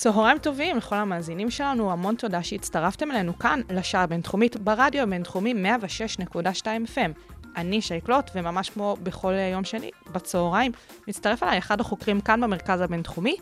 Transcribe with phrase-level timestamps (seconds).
[0.00, 5.54] צהריים טובים לכל המאזינים שלנו, המון תודה שהצטרפתם אלינו כאן, לשעה הבינתחומית, ברדיו הבינתחומי
[6.34, 6.36] 106.2
[6.94, 7.10] FM.
[7.56, 10.72] אני שייקלוט, וממש כמו בכל יום שני, בצהריים,
[11.08, 13.36] מצטרף אליי אחד החוקרים כאן במרכז הבינתחומי.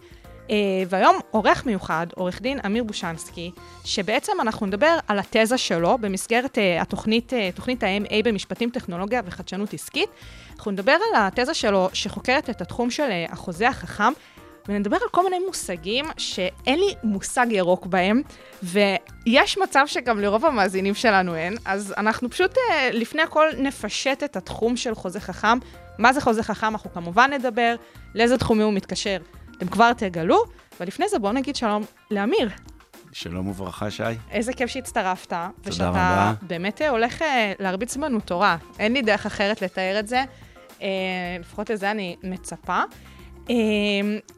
[0.46, 0.48] Uh,
[0.88, 3.50] והיום עורך מיוחד, עורך דין אמיר בושנסקי,
[3.84, 9.74] שבעצם אנחנו נדבר על התזה שלו במסגרת uh, התוכנית, uh, תוכנית ה-MA במשפטים, טכנולוגיה וחדשנות
[9.74, 10.08] עסקית.
[10.56, 14.12] אנחנו נדבר על התזה שלו שחוקרת את התחום של החוזה החכם,
[14.68, 18.22] ונדבר על כל מיני מושגים שאין לי מושג ירוק בהם,
[18.62, 22.58] ויש מצב שגם לרוב המאזינים שלנו אין, אז אנחנו פשוט uh,
[22.92, 25.58] לפני הכל נפשט את התחום של חוזה חכם.
[25.98, 26.66] מה זה חוזה חכם?
[26.66, 27.74] אנחנו כמובן נדבר,
[28.14, 29.16] לאיזה תחומים הוא מתקשר.
[29.56, 30.44] אתם כבר תגלו,
[30.80, 32.48] ולפני זה בואו נגיד שלום לאמיר.
[33.12, 34.02] שלום וברכה, שי.
[34.30, 36.32] איזה כיף שהצטרפת, תודה ושאתה רבה.
[36.42, 38.56] באמת אה, הולך אה, להרביץ בנו תורה.
[38.78, 40.24] אין לי דרך אחרת לתאר את זה,
[40.82, 40.88] אה,
[41.40, 42.82] לפחות לזה אני מצפה.
[43.50, 43.54] אה,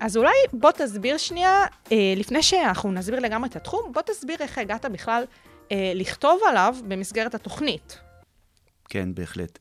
[0.01, 4.59] אז אולי בוא תסביר שנייה, אה, לפני שאנחנו נסביר לגמרי את התחום, בוא תסביר איך
[4.59, 5.25] הגעת בכלל
[5.73, 7.99] אה, לכתוב עליו במסגרת התוכנית.
[8.89, 9.59] כן, בהחלט.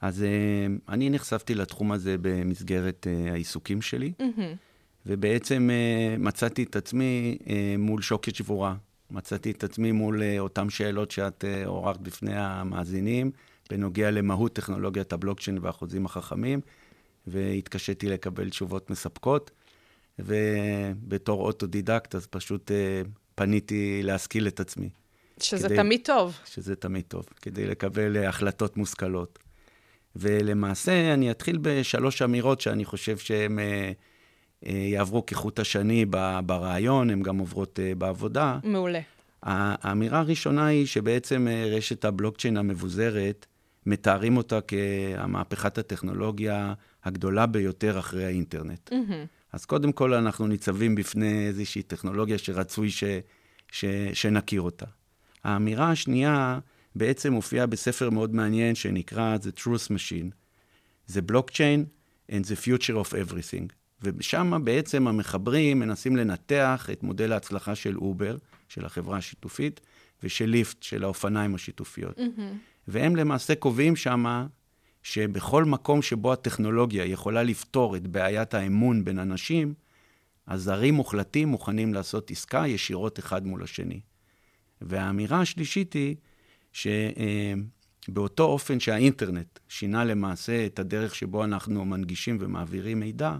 [0.00, 4.12] אז אה, אני נחשפתי לתחום הזה במסגרת העיסוקים שלי,
[5.06, 7.38] ובעצם אה, מצאתי את עצמי
[7.78, 8.74] מול שוקת שבורה.
[9.10, 13.30] מצאתי את עצמי מול אותן שאלות שאת עוררת בפני המאזינים,
[13.70, 16.60] בנוגע למהות טכנולוגיית הבלוקצ'יין והחוזים החכמים,
[17.26, 19.50] והתקשיתי לקבל תשובות מספקות.
[20.18, 23.02] ובתור אוטודידקט, אז פשוט אה,
[23.34, 24.88] פניתי להשכיל את עצמי.
[25.40, 26.38] שזה כדי- תמיד טוב.
[26.44, 29.38] שזה תמיד טוב, כדי לקבל אה, החלטות מושכלות.
[30.16, 33.92] ולמעשה, אני אתחיל בשלוש אמירות שאני חושב שהן אה,
[34.66, 38.58] אה, יעברו כחוט השני ב- ברעיון, הן גם עוברות אה, בעבודה.
[38.64, 39.00] מעולה.
[39.42, 43.46] האמירה הראשונה היא שבעצם אה, רשת הבלוקצ'יין המבוזרת,
[43.86, 46.74] מתארים אותה כמהפכת הטכנולוגיה
[47.04, 48.90] הגדולה ביותר אחרי האינטרנט.
[49.52, 53.04] אז קודם כל, אנחנו ניצבים בפני איזושהי טכנולוגיה שרצוי ש,
[53.72, 54.86] ש, שנכיר אותה.
[55.44, 56.58] האמירה השנייה
[56.94, 60.30] בעצם מופיעה בספר מאוד מעניין שנקרא The Truth Machine.
[61.06, 61.84] זה בלוקצ'יין
[62.30, 63.72] and the future of everything.
[64.02, 68.36] ושם בעצם המחברים מנסים לנתח את מודל ההצלחה של אובר,
[68.68, 69.80] של החברה השיתופית,
[70.22, 72.18] ושל ליפט, של האופניים השיתופיות.
[72.88, 74.46] והם למעשה קובעים שמה
[75.02, 79.74] שבכל מקום שבו הטכנולוגיה יכולה לפתור את בעיית האמון בין אנשים,
[80.46, 84.00] אז זרים מוחלטים מוכנים לעשות עסקה ישירות אחד מול השני.
[84.80, 86.16] והאמירה השלישית היא
[86.72, 93.38] שבאותו אופן שהאינטרנט שינה למעשה את הדרך שבו אנחנו מנגישים ומעבירים מידע,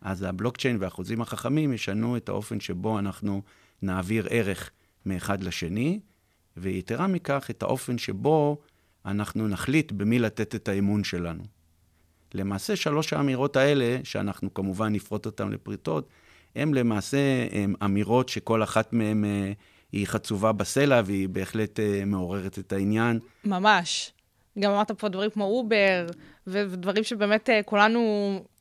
[0.00, 3.42] אז הבלוקצ'יין והחוזים החכמים ישנו את האופן שבו אנחנו
[3.82, 4.70] נעביר ערך
[5.06, 6.00] מאחד לשני,
[6.56, 8.58] ויתרה מכך, את האופן שבו
[9.06, 11.42] אנחנו נחליט במי לתת את האמון שלנו.
[12.34, 16.08] למעשה, שלוש האמירות האלה, שאנחנו כמובן נפרוט אותן לפריטות,
[16.56, 17.18] הן למעשה
[17.50, 19.52] הן אמירות שכל אחת מהן אה,
[19.92, 23.18] היא חצובה בסלע והיא בהחלט אה, מעוררת את העניין.
[23.44, 24.12] ממש.
[24.58, 26.06] גם אמרת פה דברים כמו אובר,
[26.46, 28.00] ודברים שבאמת אה, כולנו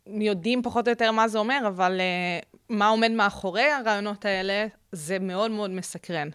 [0.07, 2.01] יודעים פחות או יותר מה זה אומר, אבל
[2.69, 6.29] מה עומד מאחורי הרעיונות האלה, זה מאוד מאוד מסקרן.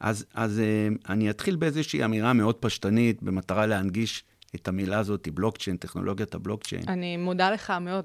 [0.00, 4.24] אז, אז אה, אני אתחיל באיזושהי אמירה מאוד פשטנית, במטרה להנגיש
[4.54, 6.82] את המילה הזאת, בלוקצ'יין, טכנולוגיית הבלוקצ'יין.
[6.88, 8.04] אני מודה לך מאוד.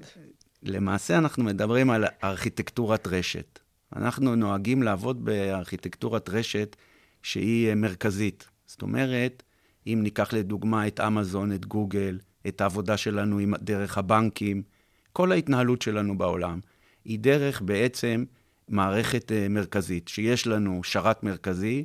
[0.62, 3.58] למעשה אנחנו מדברים על ארכיטקטורת רשת.
[3.96, 6.76] אנחנו נוהגים לעבוד בארכיטקטורת רשת
[7.22, 8.48] שהיא אה, מרכזית.
[8.66, 9.42] זאת אומרת,
[9.86, 14.62] אם ניקח לדוגמה את אמזון, את גוגל, את העבודה שלנו עם, דרך הבנקים,
[15.12, 16.60] כל ההתנהלות שלנו בעולם,
[17.04, 18.24] היא דרך בעצם
[18.68, 21.84] מערכת אה, מרכזית, שיש לנו שרת מרכזי,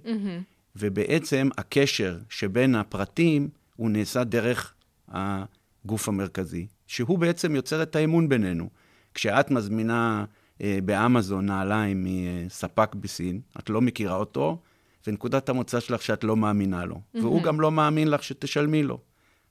[0.76, 4.74] ובעצם הקשר שבין הפרטים הוא נעשה דרך
[5.08, 8.70] הגוף המרכזי, שהוא בעצם יוצר את האמון בינינו.
[9.14, 10.26] כשאת מזמינה
[10.62, 12.08] אה, באמזון נעליים
[12.46, 14.62] מספק בסין, את לא מכירה אותו,
[15.08, 19.00] ונקודת המוצא שלך שאת לא מאמינה לו, והוא גם לא מאמין לך שתשלמי לו.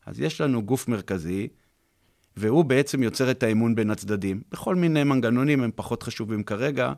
[0.06, 1.48] אז יש לנו גוף מרכזי,
[2.36, 4.40] והוא בעצם יוצר את האמון בין הצדדים.
[4.50, 6.92] בכל מיני מנגנונים הם פחות חשובים כרגע,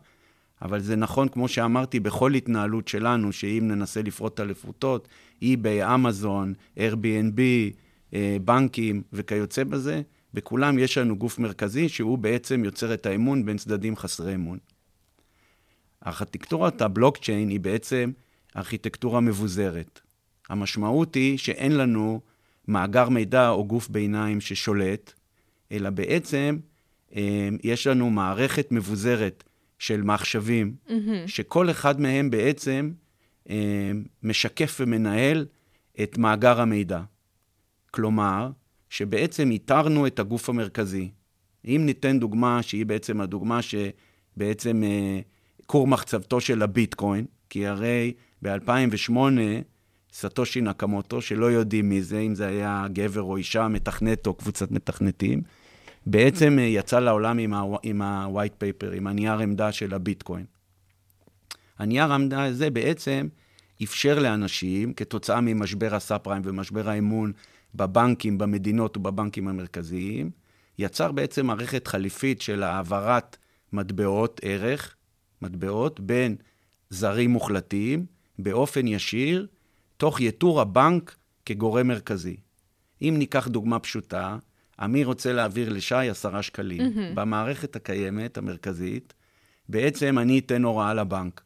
[0.63, 5.09] אבל זה נכון, כמו שאמרתי, בכל התנהלות שלנו, שאם ננסה לפרוט את הלפרוטות,
[5.43, 7.41] eBay, אמזון, Airbnb,
[8.15, 10.03] אה, בנקים וכיוצא בזה,
[10.35, 14.59] בכולם יש לנו גוף מרכזי שהוא בעצם יוצר את האמון בין צדדים חסרי אמון.
[16.07, 18.11] ארכיטקטורת הבלוקצ'יין היא בעצם
[18.57, 20.01] ארכיטקטורה מבוזרת.
[20.49, 22.21] המשמעות היא שאין לנו
[22.69, 25.13] מאגר מידע או גוף ביניים ששולט,
[25.73, 26.59] אלא בעצם
[27.17, 29.45] אה, יש לנו מערכת מבוזרת
[29.79, 30.93] של מחשבים, mm-hmm.
[31.27, 32.91] שכל אחד מהם בעצם
[33.51, 33.91] אה,
[34.23, 35.47] משקף ומנהל
[36.03, 37.01] את מאגר המידע.
[37.91, 38.51] כלומר,
[38.91, 41.11] שבעצם איתרנו את הגוף המרכזי.
[41.65, 45.21] אם ניתן דוגמה שהיא בעצם הדוגמה שבעצם אה,
[45.67, 49.13] כור מחצבתו של הביטקוין, כי הרי ב-2008
[50.13, 54.71] סטושי נקמוטו, שלא יודעים מי זה, אם זה היה גבר או אישה, מתכנת או קבוצת
[54.71, 55.43] מתכנתים,
[56.07, 57.39] בעצם אה, יצא לעולם
[57.83, 60.45] עם ה-white paper, עם הנייר עמדה של הביטקוין.
[61.79, 63.29] הנייר עמדה הזה בעצם
[63.83, 67.33] אפשר לאנשים, כתוצאה ממשבר הסאב פריים ומשבר האמון
[67.75, 70.31] בבנקים, במדינות ובבנקים המרכזיים,
[70.79, 73.37] יצר בעצם מערכת חליפית של העברת
[73.73, 74.95] מטבעות ערך,
[75.43, 76.37] מטבעות, בין
[76.91, 78.07] זרים מוחלטים,
[78.39, 79.47] באופן ישיר,
[79.97, 81.17] תוך יתור הבנק
[81.47, 82.37] כגורם מרכזי.
[83.03, 84.37] אם ניקח דוגמה פשוטה,
[84.85, 86.81] אמיר רוצה להעביר לשי עשרה שקלים.
[86.81, 87.15] Mm-hmm.
[87.15, 89.15] במערכת הקיימת, המרכזית,
[89.69, 91.41] בעצם אני אתן הוראה לבנק.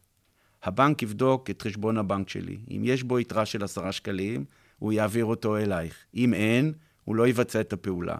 [0.62, 2.58] הבנק יבדוק את חשבון הבנק שלי.
[2.70, 4.44] אם יש בו יתרה של עשרה שקלים,
[4.78, 5.94] הוא יעביר אותו אלייך.
[6.14, 6.72] אם אין,
[7.04, 8.16] הוא לא יבצע את הפעולה.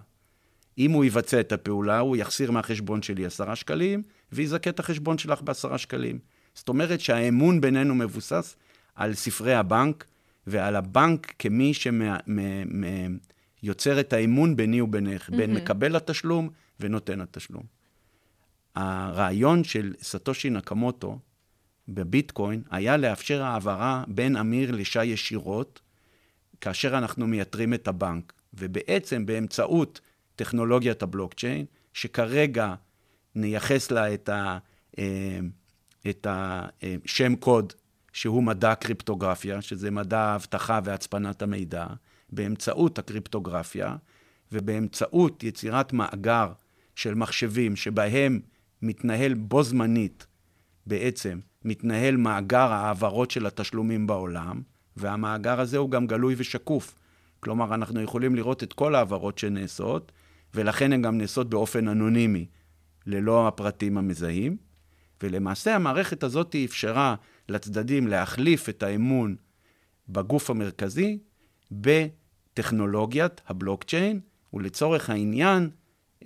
[0.78, 5.42] אם הוא יבצע את הפעולה, הוא יחסיר מהחשבון שלי עשרה שקלים, ויזכה את החשבון שלך
[5.42, 6.18] בעשרה שקלים.
[6.54, 8.56] זאת אומרת שהאמון בינינו מבוסס
[8.94, 10.04] על ספרי הבנק,
[10.46, 11.72] ועל הבנק כמי
[13.62, 15.36] שיוצר את האמון ביני ובינך, mm-hmm.
[15.36, 16.48] בין מקבל התשלום
[16.80, 17.62] ונותן התשלום.
[18.74, 21.18] הרעיון של סטושי נקמוטו
[21.88, 25.80] בביטקוין היה לאפשר העברה בין אמיר לשי ישירות,
[26.60, 28.32] כאשר אנחנו מייתרים את הבנק.
[28.54, 30.00] ובעצם באמצעות
[30.36, 32.74] טכנולוגיית הבלוקצ'יין, שכרגע
[33.34, 34.58] נייחס לה את, ה,
[34.98, 35.38] אה,
[36.10, 37.72] את השם קוד
[38.12, 41.86] שהוא מדע קריפטוגרפיה, שזה מדע האבטחה והצפנת המידע,
[42.32, 43.96] באמצעות הקריפטוגרפיה
[44.52, 46.52] ובאמצעות יצירת מאגר
[46.96, 48.40] של מחשבים שבהם
[48.82, 50.26] מתנהל בו זמנית,
[50.86, 54.62] בעצם, מתנהל מאגר ההעברות של התשלומים בעולם,
[54.96, 56.94] והמאגר הזה הוא גם גלוי ושקוף.
[57.40, 60.12] כלומר, אנחנו יכולים לראות את כל ההעברות שנעשות,
[60.54, 62.46] ולכן הן גם נעשות באופן אנונימי,
[63.06, 64.56] ללא הפרטים המזהים.
[65.22, 67.14] ולמעשה המערכת הזאת אפשרה
[67.48, 69.36] לצדדים להחליף את האמון
[70.08, 71.18] בגוף המרכזי
[72.52, 74.20] בטכנולוגיית הבלוקצ'יין,
[74.54, 75.70] ולצורך העניין,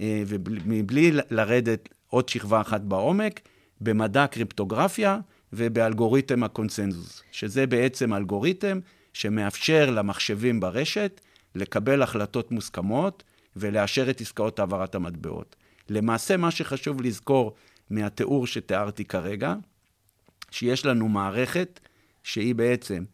[0.01, 3.41] אה, ומבלי לרדת עוד שכבה אחת בעומק,
[3.81, 5.19] במדע קריפטוגרפיה
[5.53, 8.81] ובאלגוריתם הקונסנזוס, שזה בעצם אלגוריתם
[9.13, 11.21] שמאפשר למחשבים ברשת
[11.55, 13.23] לקבל החלטות מוסכמות
[13.57, 15.57] ולאשר את עסקאות העברת המטבעות.
[15.89, 17.55] למעשה, מה שחשוב לזכור
[17.91, 19.55] מהתיאור שתיארתי כרגע,
[20.51, 21.81] שיש לנו מערכת
[22.23, 23.05] שהיא בעצם,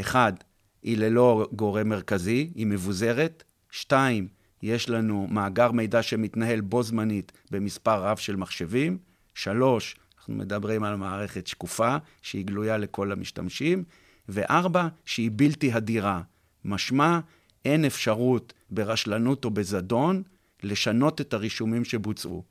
[0.00, 0.32] אחד,
[0.82, 4.28] היא ללא גורם מרכזי, היא מבוזרת, שתיים,
[4.62, 8.98] יש לנו מאגר מידע שמתנהל בו זמנית במספר רב של מחשבים,
[9.34, 13.84] שלוש, אנחנו מדברים על מערכת שקופה, שהיא גלויה לכל המשתמשים,
[14.28, 16.20] וארבע, שהיא בלתי הדירה.
[16.64, 17.20] משמע,
[17.64, 20.22] אין אפשרות ברשלנות או בזדון
[20.62, 22.42] לשנות את הרישומים שבוצעו.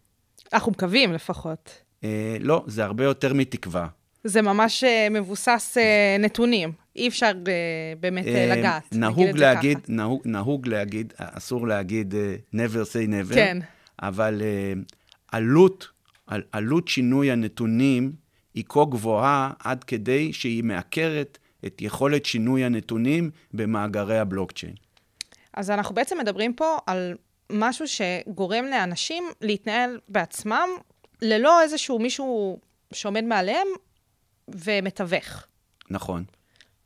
[0.54, 1.72] אנחנו מקווים לפחות.
[2.04, 3.88] אה, לא, זה הרבה יותר מתקווה.
[4.24, 6.72] זה ממש אה, מבוסס אה, נתונים.
[6.96, 8.84] אי אפשר אה, באמת אה, לגעת.
[8.96, 12.14] נהוג להגיד, נהוג, נהוג להגיד, אסור להגיד
[12.56, 13.58] never say never, כן.
[14.02, 14.42] אבל
[15.32, 15.88] עלות,
[16.28, 18.12] על, עלות שינוי הנתונים
[18.54, 24.74] היא כה גבוהה עד כדי שהיא מעקרת את יכולת שינוי הנתונים במאגרי הבלוקצ'יין.
[25.54, 27.16] אז אנחנו בעצם מדברים פה על
[27.52, 30.70] משהו שגורם לאנשים להתנהל בעצמם
[31.22, 32.60] ללא איזשהו מישהו
[32.94, 33.68] שעומד מעליהם
[34.48, 35.46] ומתווך.
[35.90, 36.24] נכון.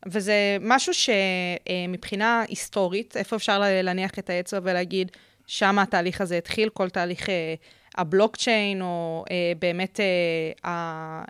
[0.06, 5.10] וזה משהו שמבחינה היסטורית, איפה אפשר להניח את האצבע ולהגיד,
[5.46, 7.54] שם התהליך הזה התחיל, כל תהליך אה,
[7.96, 11.24] הבלוקצ'יין, או אה, באמת אה,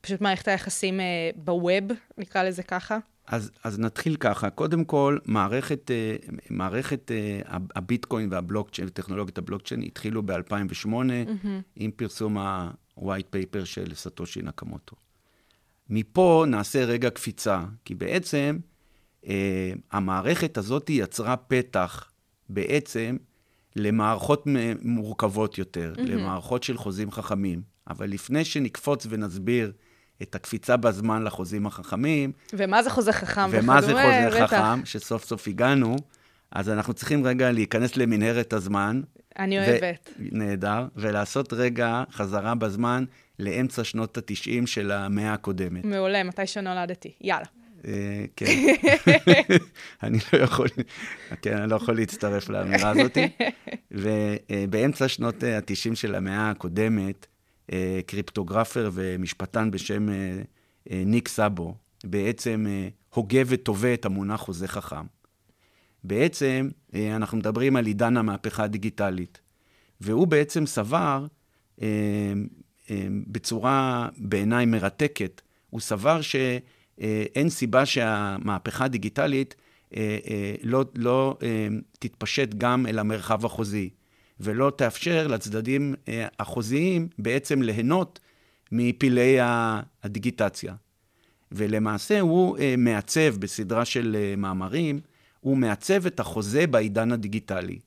[0.00, 1.00] פשוט מערכת היחסים
[1.36, 1.84] בווב,
[2.18, 2.98] נקרא לזה ככה?
[3.26, 4.50] אז, אז נתחיל ככה.
[4.50, 5.90] קודם כל, מערכת,
[6.50, 7.10] מערכת
[7.48, 11.46] הביטקוין והבלוקצ'יין, טכנולוגיית הבלוקצ'יין, התחילו ב-2008 mm-hmm.
[11.76, 14.96] עם פרסום ה-white paper של סטושי נקמוטו.
[15.90, 18.58] מפה נעשה רגע קפיצה, כי בעצם
[19.26, 22.10] אה, המערכת הזאת יצרה פתח
[22.48, 23.16] בעצם
[23.76, 24.44] למערכות
[24.82, 26.00] מורכבות יותר, mm-hmm.
[26.00, 27.62] למערכות של חוזים חכמים.
[27.90, 29.72] אבל לפני שנקפוץ ונסביר
[30.22, 32.32] את הקפיצה בזמן לחוזים החכמים...
[32.52, 34.54] ומה זה חוזה חכם ומה זה חוזה בטח.
[34.54, 35.96] חכם, שסוף סוף הגענו,
[36.50, 39.02] אז אנחנו צריכים רגע להיכנס למנהרת הזמן.
[39.38, 40.10] אני ו- אוהבת.
[40.18, 43.04] נהדר, ולעשות רגע חזרה בזמן
[43.38, 45.84] לאמצע שנות ה-90 של המאה הקודמת.
[45.84, 47.12] מעולה, מתי שנולדתי.
[47.20, 47.44] יאללה.
[47.86, 48.46] אה, כן.
[50.02, 50.68] אני לא יכול,
[51.42, 53.18] כן, אני לא יכול להצטרף לאמירה הזאת.
[53.90, 57.26] ובאמצע שנות ה-90 של המאה הקודמת,
[57.72, 61.74] אה, קריפטוגרפר ומשפטן בשם אה, ניק סאבו,
[62.04, 62.66] בעצם
[63.14, 65.06] הוגה וטווה את המונח חוזה חכם.
[66.04, 69.40] בעצם, אה, אנחנו מדברים על עידן המהפכה הדיגיטלית,
[70.00, 71.26] והוא בעצם סבר,
[71.82, 71.86] אה,
[72.90, 75.40] אה, בצורה בעיניי מרתקת,
[75.70, 79.54] הוא סבר שאין סיבה שהמהפכה הדיגיטלית
[80.62, 81.38] לא, לא
[81.98, 83.90] תתפשט גם אל המרחב החוזי,
[84.40, 85.94] ולא תאפשר לצדדים
[86.38, 88.20] החוזיים בעצם ליהנות
[88.72, 89.36] מפלאי
[90.02, 90.74] הדיגיטציה.
[91.52, 95.00] ולמעשה הוא מעצב בסדרה של מאמרים,
[95.42, 97.78] הוא מעצב את החוזה בעידן הדיגיטלי.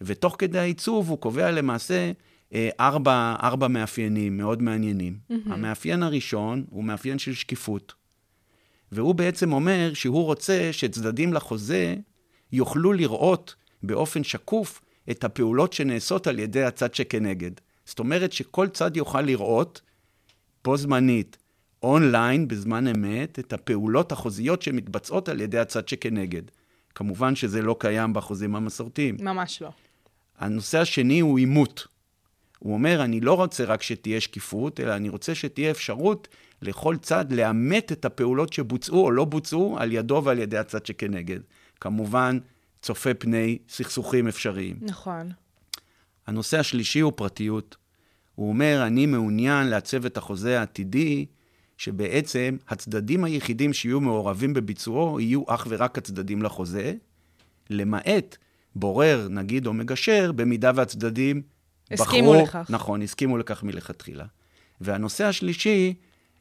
[0.00, 2.12] ותוך כדי העיצוב הוא קובע למעשה
[2.54, 5.18] אה, ארבע, ארבע מאפיינים מאוד מעניינים.
[5.30, 5.34] Mm-hmm.
[5.46, 7.94] המאפיין הראשון הוא מאפיין של שקיפות.
[8.92, 11.96] והוא בעצם אומר שהוא רוצה שצדדים לחוזה
[12.52, 17.50] יוכלו לראות באופן שקוף את הפעולות שנעשות על ידי הצד שכנגד.
[17.84, 19.80] זאת אומרת שכל צד יוכל לראות
[20.64, 21.36] בו זמנית,
[21.82, 26.42] אונליין, בזמן אמת, את הפעולות החוזיות שמתבצעות על ידי הצד שכנגד.
[26.94, 29.16] כמובן שזה לא קיים בחוזים המסורתיים.
[29.20, 29.70] ממש לא.
[30.38, 31.86] הנושא השני הוא עימות.
[32.58, 36.28] הוא אומר, אני לא רוצה רק שתהיה שקיפות, אלא אני רוצה שתהיה אפשרות
[36.62, 41.40] לכל צד לאמת את הפעולות שבוצעו או לא בוצעו על ידו ועל ידי הצד שכנגד.
[41.80, 42.38] כמובן,
[42.82, 44.76] צופה פני סכסוכים אפשריים.
[44.80, 45.30] נכון.
[46.26, 47.76] הנושא השלישי הוא פרטיות.
[48.34, 51.26] הוא אומר, אני מעוניין לעצב את החוזה העתידי,
[51.76, 56.94] שבעצם הצדדים היחידים שיהיו מעורבים בביצועו יהיו אך ורק הצדדים לחוזה,
[57.70, 58.36] למעט
[58.76, 61.42] בורר, נגיד, או מגשר, במידה והצדדים
[61.90, 62.70] הסכימו בחרו, לכך.
[62.70, 64.24] נכון, הסכימו לכך מלכתחילה.
[64.80, 65.94] והנושא השלישי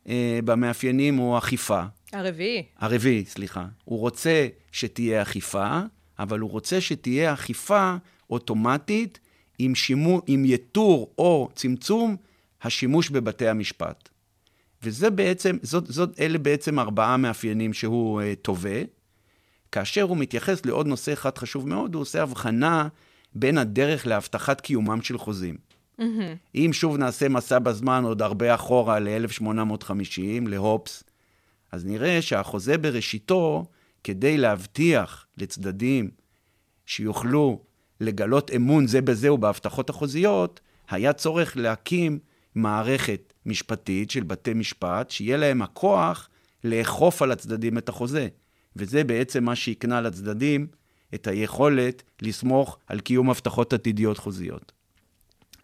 [0.09, 1.83] אה, במאפיינים הוא אכיפה.
[2.13, 2.63] הרביעי.
[2.77, 3.65] הרביעי, סליחה.
[3.85, 5.79] הוא רוצה שתהיה אכיפה,
[6.19, 7.95] אבל הוא רוצה שתהיה אכיפה
[8.29, 9.19] אוטומטית
[9.59, 12.15] עם, שימו, עם יתור או צמצום
[12.61, 14.09] השימוש בבתי המשפט.
[14.83, 18.81] וזה בעצם, זאת, זאת, אלה בעצם ארבעה מאפיינים שהוא uh, תובע.
[19.71, 22.87] כאשר הוא מתייחס לעוד נושא אחד חשוב מאוד, הוא עושה הבחנה
[23.35, 25.55] בין הדרך להבטחת קיומם של חוזים.
[26.55, 31.03] אם שוב נעשה מסע בזמן עוד הרבה אחורה ל-1850, להופס,
[31.71, 33.65] אז נראה שהחוזה בראשיתו,
[34.03, 36.11] כדי להבטיח לצדדים
[36.85, 37.61] שיוכלו
[37.99, 40.59] לגלות אמון זה בזה ובהבטחות החוזיות,
[40.89, 42.19] היה צורך להקים
[42.55, 46.29] מערכת משפטית של בתי משפט, שיהיה להם הכוח
[46.63, 48.27] לאכוף על הצדדים את החוזה.
[48.75, 50.67] וזה בעצם מה שהקנה לצדדים
[51.15, 54.71] את היכולת לסמוך על קיום הבטחות עתידיות חוזיות.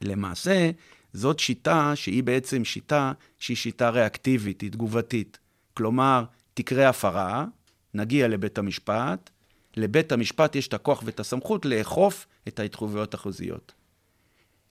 [0.01, 0.71] למעשה,
[1.13, 5.39] זאת שיטה שהיא בעצם שיטה שהיא שיטה ריאקטיבית, היא תגובתית.
[5.73, 7.45] כלומר, תקרה הפרה,
[7.93, 9.29] נגיע לבית המשפט,
[9.77, 13.73] לבית המשפט יש את הכוח ואת הסמכות לאכוף את ההתחייבויות החוזיות.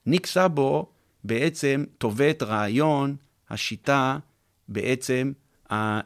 [0.05, 0.91] ניק סאבו
[1.27, 3.15] בעצם תובע את רעיון
[3.49, 4.17] השיטה
[4.67, 5.31] בעצם
[5.71, 6.01] אה,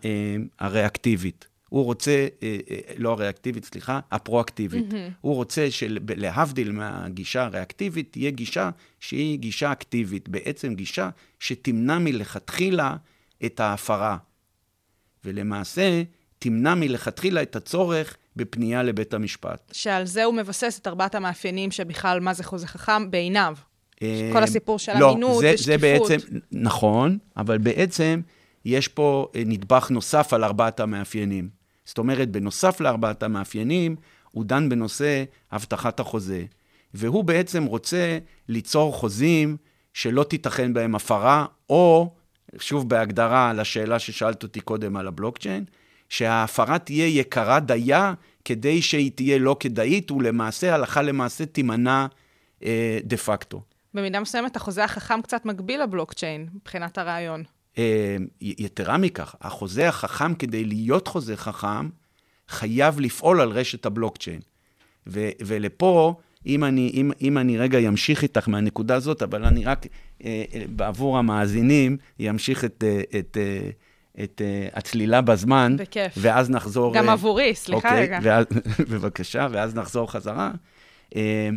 [0.60, 1.48] הריאקטיבית.
[1.70, 4.92] הוא רוצה, אה, אה, לא הריאקטיבית, סליחה, הפרואקטיבית.
[4.92, 5.12] Mm-hmm.
[5.22, 11.10] הוא רוצה שלהבדיל מהגישה הריאקטיבית, תהיה גישה שהיא גישה אקטיבית, בעצם גישה
[11.40, 12.96] שתמנע מלכתחילה
[13.46, 14.18] את ההפרה.
[15.26, 16.04] ולמעשה,
[16.40, 19.72] תמנע מלכתחילה את הצורך בפנייה לבית המשפט.
[19.74, 23.56] שעל זה הוא מבסס את ארבעת המאפיינים שבכלל מה זה חוזה חכם בעיניו.
[24.02, 25.66] אה, כל הסיפור של לא, אמינות זה, ושקיפות.
[25.66, 28.22] זה בעצם, נכון, אבל בעצם
[28.66, 31.50] יש פה אה, נדבך נוסף על ארבעת המאפיינים.
[31.86, 33.96] זאת אומרת, בנוסף לארבעת המאפיינים,
[34.32, 36.44] הוא דן בנושא הבטחת החוזה.
[36.94, 38.18] והוא בעצם רוצה
[38.50, 39.58] ליצור חוזים
[39.94, 42.14] שלא תיתכן בהם הפרה, או,
[42.60, 45.66] שוב בהגדרה לשאלה ששאלת אותי קודם על הבלוקצ'יין,
[46.10, 48.14] שההפרה תהיה יקרה דייה
[48.46, 52.06] כדי שהיא תהיה לא כדאית, ולמעשה, הלכה למעשה, תימנע
[52.64, 53.62] אה, דה פקטו.
[53.94, 57.44] במידה מסוימת, החוזה החכם קצת מגביל לבלוקצ'יין, מבחינת הרעיון.
[57.78, 61.90] אה, יתרה מכך, החוזה החכם, כדי להיות חוזה חכם,
[62.48, 64.40] חייב לפעול על רשת הבלוקצ'יין.
[65.08, 66.14] ו- ולפה,
[66.46, 69.86] אם אני, אם, אם אני רגע אמשיך איתך מהנקודה הזאת, אבל אני רק
[70.26, 71.98] אה, אה, בעבור המאזינים
[72.30, 73.70] אמשיך את, אה, את, אה,
[74.24, 75.76] את אה, הצלילה בזמן.
[75.80, 76.14] בכיף.
[76.18, 76.94] ואז נחזור...
[76.94, 78.20] גם אה, עבורי, סליחה אוקיי, רגע.
[78.24, 78.46] ואז,
[78.92, 80.52] בבקשה, ואז נחזור חזרה.
[81.16, 81.50] אה,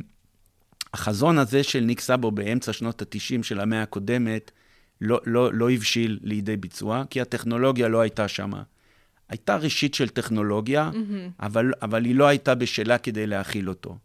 [0.94, 4.50] החזון הזה של ניק סאבו באמצע שנות ה-90 של המאה הקודמת,
[5.00, 8.62] לא, לא, לא הבשיל לידי ביצוע, כי הטכנולוגיה לא הייתה שמה.
[9.28, 10.90] הייתה ראשית של טכנולוגיה,
[11.40, 13.98] אבל, אבל היא לא הייתה בשלה כדי להכיל אותו.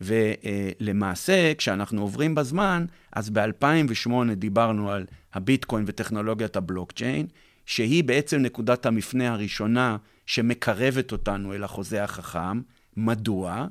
[0.00, 5.04] ולמעשה, כשאנחנו עוברים בזמן, אז ב-2008 דיברנו על
[5.34, 7.26] הביטקוין וטכנולוגיית הבלוקצ'יין,
[7.66, 9.96] שהיא בעצם נקודת המפנה הראשונה
[10.26, 12.60] שמקרבת אותנו אל החוזה החכם.
[12.96, 13.66] מדוע?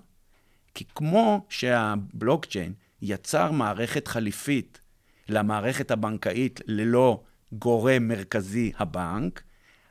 [0.76, 4.82] כי כמו שהבלוקצ'יין יצר מערכת חליפית
[5.30, 9.44] למערכת הבנקאית ללא גורם מרכזי, הבנק,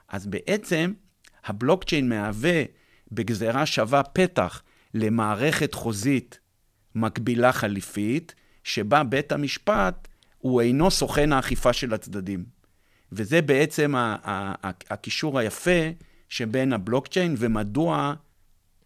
[0.08, 0.92] אז בעצם
[1.44, 2.62] הבלוקצ'יין מהווה
[3.12, 4.62] בגזרה שווה פתח
[4.94, 6.38] למערכת חוזית
[6.94, 12.44] מקבילה חליפית, שבה בית המשפט הוא אינו סוכן האכיפה של הצדדים.
[13.12, 13.94] וזה בעצם
[14.90, 15.90] הקישור היפה
[16.28, 18.14] שבין הבלוקצ'יין ומדוע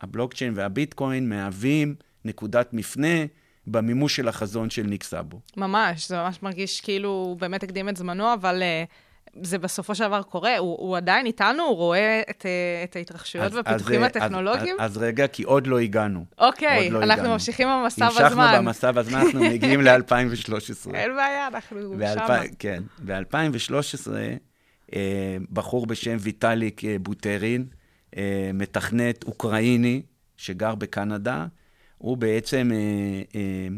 [0.00, 3.24] הבלוקצ'יין והביטקוין מהווים נקודת מפנה
[3.66, 5.40] במימוש של החזון של ניק סאבו.
[5.56, 10.04] ממש, זה ממש מרגיש כאילו הוא באמת הקדים את זמנו, אבל uh, זה בסופו של
[10.04, 10.58] דבר קורה.
[10.58, 12.44] הוא, הוא עדיין איתנו, הוא רואה את, uh,
[12.84, 14.76] את ההתרחשויות והפיתוחים הטכנולוגיים?
[14.78, 16.24] אז, אז, אז רגע, כי עוד לא הגענו.
[16.38, 17.32] אוקיי, לא אנחנו הגענו.
[17.32, 18.24] ממשיכים במסע בזמן.
[18.24, 20.94] המשכנו במסע בזמן, אנחנו מגיעים ל-2013.
[20.94, 22.26] אין בעיה, אנחנו שם.
[22.58, 24.10] כן, ב-2013,
[24.94, 27.66] אה, בחור בשם ויטאליק בוטרין,
[28.16, 30.02] אה, מתכנת אוקראיני
[30.36, 31.46] שגר בקנדה,
[31.98, 33.68] הוא בעצם אה, אה,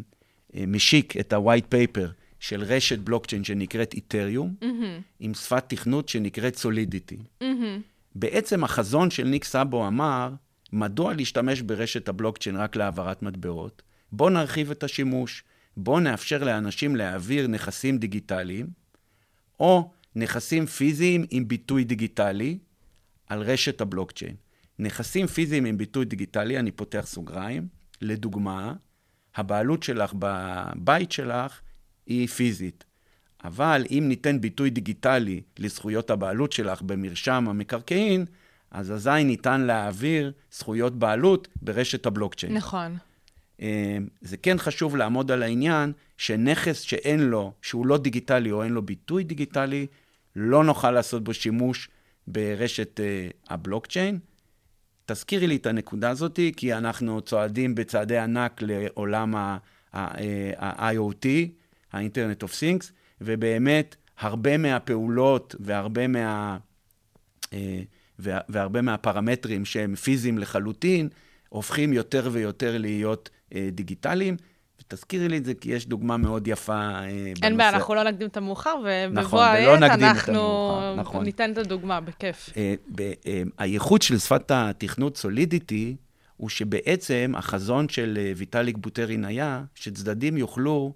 [0.55, 2.09] אה, משיק את ה-white paper
[2.41, 5.03] של רשת בלוקצ'יין שנקראת איתריום, mm-hmm.
[5.21, 7.17] עם שפת תכנות שנקראת סולידיטי.
[7.43, 7.81] Mm-hmm.
[8.15, 10.33] בעצם החזון של ניק סאבו אמר,
[10.73, 13.83] מדוע להשתמש ברשת הבלוקצ'יין רק להעברת מטבעות?
[14.13, 15.45] בואו נרחיב את השימוש,
[15.77, 18.67] בואו נאפשר לאנשים להעביר נכסים דיגיטליים,
[19.61, 22.59] או נכסים פיזיים עם ביטוי דיגיטלי,
[23.31, 24.35] על רשת הבלוקצ'יין.
[24.79, 27.69] נכסים פיזיים עם ביטוי דיגיטלי, אני פותח סוגריים,
[28.01, 28.75] לדוגמה,
[29.37, 31.61] הבעלות שלך בבית שלך
[32.07, 32.85] היא פיזית.
[33.45, 38.25] אבל אם ניתן ביטוי דיגיטלי לזכויות הבעלות שלך במרשם המקרקעין,
[38.71, 42.55] אז אזי ניתן להעביר זכויות בעלות ברשת הבלוקצ'יין.
[42.55, 42.97] נכון.
[43.61, 48.73] אה, זה כן חשוב לעמוד על העניין שנכס שאין לו, שהוא לא דיגיטלי או אין
[48.73, 49.87] לו ביטוי דיגיטלי,
[50.37, 51.89] לא נוכל לעשות בו שימוש
[52.33, 54.19] ברשת uh, הבלוקצ'יין.
[55.07, 59.35] תזכירי לי את הנקודה הזאת, כי אנחנו צועדים בצעדי ענק לעולם
[59.93, 61.26] ה-IoT,
[61.93, 66.59] ה-Internet of Things, ובאמת הרבה מהפעולות והרבה, מה,
[67.45, 67.49] uh,
[68.49, 71.09] והרבה מהפרמטרים שהם פיזיים לחלוטין,
[71.49, 73.31] הופכים יותר ויותר להיות
[73.73, 74.37] דיגיטליים.
[74.91, 77.45] תזכירי לי את זה, כי יש דוגמה מאוד יפה אה, בנושא.
[77.47, 81.25] אין בעיה, אנחנו לא נקדים את המאוחר, ובבוא נכון, העת אנחנו נכון.
[81.25, 82.50] ניתן את הדוגמה, בכיף.
[82.57, 82.75] אה,
[83.26, 85.97] אה, הייחוד של שפת התכנות סולידיטי,
[86.37, 90.93] הוא שבעצם החזון של ויטאליק בוטרין היה שצדדים יוכלו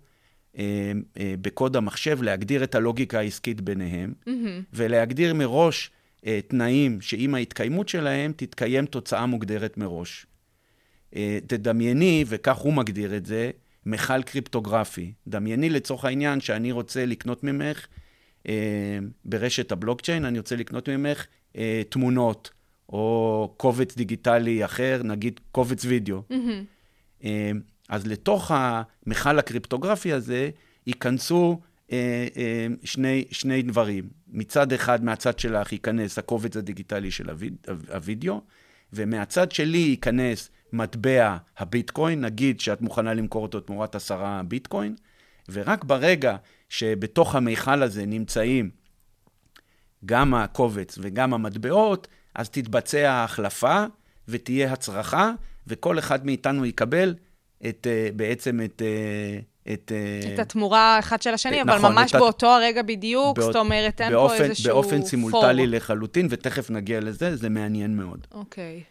[1.16, 4.30] בקוד המחשב להגדיר את הלוגיקה העסקית ביניהם, mm-hmm.
[4.72, 5.90] ולהגדיר מראש
[6.48, 10.26] תנאים שעם ההתקיימות שלהם תתקיים תוצאה מוגדרת מראש.
[11.46, 13.50] תדמייני, וכך הוא מגדיר את זה,
[13.86, 15.12] מכל קריפטוגרפי.
[15.28, 17.86] דמייני לצורך העניין שאני רוצה לקנות ממך,
[18.48, 22.50] אה, ברשת הבלוקצ'יין, אני רוצה לקנות ממך אה, תמונות,
[22.88, 26.22] או קובץ דיגיטלי אחר, נגיד קובץ וידאו.
[26.30, 27.24] Mm-hmm.
[27.24, 27.50] אה,
[27.88, 30.50] אז לתוך המכל הקריפטוגרפי הזה
[30.86, 31.60] ייכנסו
[31.92, 34.04] אה, אה, שני, שני דברים.
[34.28, 37.56] מצד אחד, מהצד שלך ייכנס הקובץ הדיגיטלי של הויד,
[37.94, 38.40] הוידאו,
[38.92, 44.94] ומהצד שלי ייכנס מטבע הביטקוין, נגיד שאת מוכנה למכור אותו תמורת עשרה ביטקוין,
[45.48, 46.36] ורק ברגע
[46.68, 48.70] שבתוך המיכל הזה נמצאים
[50.04, 53.84] גם הקובץ וגם המטבעות, אז תתבצע ההחלפה
[54.28, 55.32] ותהיה הצרחה,
[55.66, 57.14] וכל אחד מאיתנו יקבל
[57.68, 58.82] את, אה, בעצם את...
[58.84, 59.40] אה,
[59.72, 63.56] את, אה, את התמורה האחד של השני, אבל נכון, ממש באותו הרגע בדיוק, באות, זאת
[63.56, 64.82] אומרת, אין באופן, פה איזשהו פורום.
[64.82, 68.26] באופן סימולטלי לחלוטין, ותכף נגיע לזה, זה מעניין מאוד.
[68.32, 68.82] אוקיי.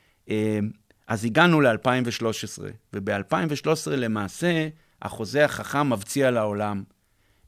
[1.07, 2.63] אז הגענו ל-2013,
[2.93, 4.67] וב-2013 למעשה
[5.01, 6.83] החוזה החכם מבציע לעולם.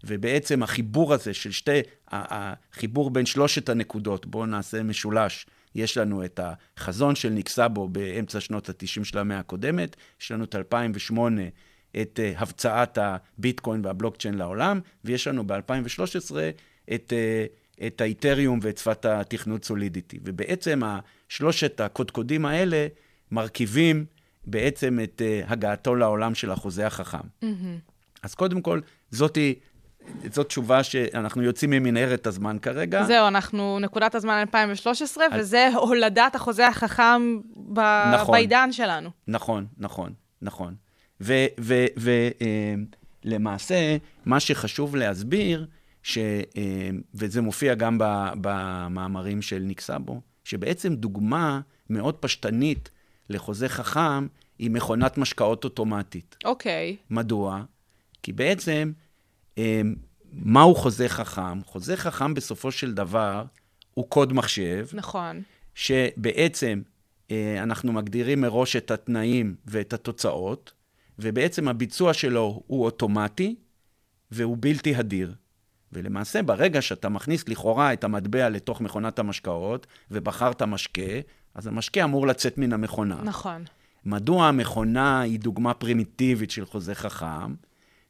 [0.03, 1.79] ובעצם החיבור הזה של שתי,
[2.11, 5.45] החיבור בין שלושת הנקודות, בואו נעשה משולש.
[5.75, 6.39] יש לנו את
[6.77, 11.41] החזון של ניקסבו באמצע שנות ה-90 של המאה הקודמת, יש לנו את 2008,
[12.01, 16.35] את uh, הבצעת הביטקוין והבלוקצ'יין לעולם, ויש לנו ב-2013
[16.93, 20.19] את, uh, את האיתריום ואת שפת התכנות סולידיטי.
[20.23, 20.81] ובעצם
[21.29, 22.87] שלושת הקודקודים האלה
[23.35, 24.05] מרכיבים
[24.45, 27.17] בעצם את uh, הגעתו לעולם של החוזה החכם.
[27.17, 27.45] Mm-hmm.
[28.23, 28.79] אז קודם כל,
[29.11, 29.55] זאתי,
[30.31, 33.03] זאת תשובה שאנחנו יוצאים ממנהרת הזמן כרגע.
[33.03, 35.31] זהו, אנחנו, נקודת הזמן 2013, אז...
[35.39, 37.39] וזה הולדת החוזה החכם
[37.73, 37.79] ב...
[38.13, 39.09] נכון, בעידן שלנו.
[39.27, 40.75] נכון, נכון, נכון.
[43.25, 45.67] ולמעשה, אה, מה שחשוב להסביר,
[46.03, 46.21] ש, uh,
[47.13, 47.97] וזה מופיע גם
[48.41, 52.89] במאמרים של ניק סאבו, שבעצם דוגמה מאוד פשטנית
[53.29, 54.27] לחוזה חכם
[54.59, 56.37] היא מכונת משקאות אוטומטית.
[56.45, 56.95] אוקיי.
[57.09, 57.63] מדוע?
[58.23, 58.91] כי בעצם,
[59.57, 59.81] אה,
[60.33, 61.63] מהו חוזה חכם?
[61.63, 63.43] חוזה חכם בסופו של דבר
[63.93, 65.41] הוא קוד מחשב, נכון.
[65.75, 66.81] שבעצם
[67.31, 70.73] אה, אנחנו מגדירים מראש את התנאים ואת התוצאות,
[71.19, 73.55] ובעצם הביצוע שלו הוא אוטומטי
[74.31, 75.35] והוא בלתי הדיר.
[75.91, 81.01] ולמעשה, ברגע שאתה מכניס לכאורה את המטבע לתוך מכונת המשקאות, ובחרת משקה,
[81.55, 83.15] אז המשקה אמור לצאת מן המכונה.
[83.23, 83.63] נכון.
[84.05, 87.53] מדוע המכונה היא דוגמה פרימיטיבית של חוזה חכם?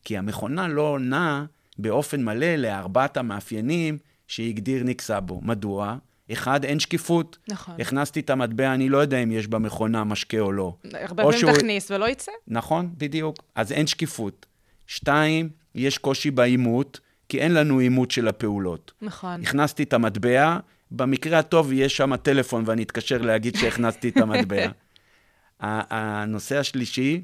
[0.03, 1.45] כי המכונה לא עונה
[1.79, 5.41] באופן מלא לארבעת המאפיינים שהגדיר ניק סאבו.
[5.43, 5.97] מדוע?
[6.31, 7.38] אחד, אין שקיפות.
[7.49, 7.75] נכון.
[7.81, 10.75] הכנסתי את המטבע, אני לא יודע אם יש במכונה משקה או לא.
[10.93, 12.31] הרבה פעמים שהוא- תכניס ולא יצא.
[12.47, 13.36] נכון, בדיוק.
[13.55, 14.45] אז אין שקיפות.
[14.88, 18.91] שתיים, יש קושי באימות, כי אין לנו אימות של הפעולות.
[19.01, 19.41] נכון.
[19.41, 20.58] הכנסתי את המטבע,
[20.95, 24.67] במקרה הטוב יש שם טלפון ואני אתקשר להגיד שהכנסתי את המטבע.
[25.60, 27.21] הנושא השלישי,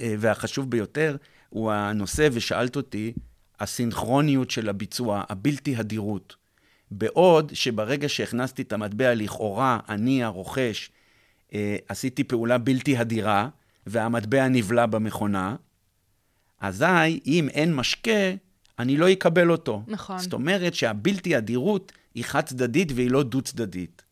[0.00, 1.16] אה, והחשוב ביותר,
[1.48, 3.12] הוא הנושא, ושאלת אותי,
[3.60, 6.36] הסינכרוניות של הביצוע, הבלתי הדירות.
[6.90, 10.90] בעוד שברגע שהכנסתי את המטבע, לכאורה, אני הרוכש,
[11.54, 13.48] אה, עשיתי פעולה בלתי הדירה,
[13.86, 15.56] והמטבע נבלע במכונה,
[16.60, 18.30] אזי, אם אין משקה,
[18.78, 19.82] אני לא אקבל אותו.
[19.86, 20.18] נכון.
[20.18, 24.02] זאת אומרת שהבלתי הדירות היא חד-צדדית והיא לא דו-צדדית.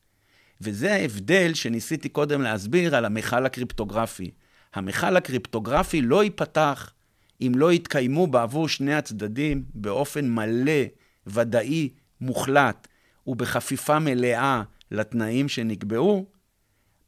[0.61, 4.31] וזה ההבדל שניסיתי קודם להסביר על המכל הקריפטוגרפי.
[4.74, 6.92] המכל הקריפטוגרפי לא ייפתח
[7.40, 10.83] אם לא יתקיימו בעבור שני הצדדים באופן מלא,
[11.27, 11.88] ודאי,
[12.20, 12.88] מוחלט
[13.27, 16.27] ובחפיפה מלאה לתנאים שנקבעו,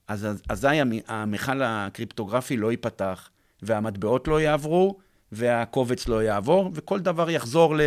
[0.09, 3.29] אז אזי המ- המכל הקריפטוגרפי לא ייפתח,
[3.63, 4.99] והמטבעות לא יעברו,
[5.33, 7.81] והקובץ לא יעבור, וכל דבר יחזור ל,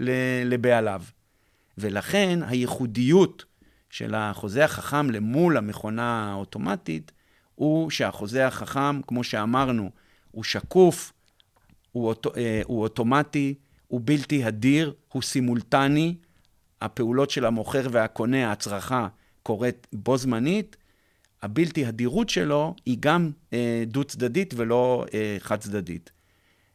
[0.00, 0.10] ל,
[0.44, 1.02] לבעליו.
[1.78, 3.44] ולכן הייחודיות
[3.90, 7.12] של החוזה החכם למול המכונה האוטומטית,
[7.54, 9.90] הוא שהחוזה החכם, כמו שאמרנו,
[10.30, 11.12] הוא שקוף,
[11.92, 13.54] הוא, אוטו, אה, הוא אוטומטי,
[13.88, 16.14] הוא בלתי הדיר, הוא סימולטני.
[16.80, 19.08] הפעולות של המוכר והקונה, ההצרחה,
[19.42, 20.76] קורית בו זמנית.
[21.42, 26.10] הבלתי הדירות שלו היא גם אה, דו-צדדית ולא אה, חד-צדדית.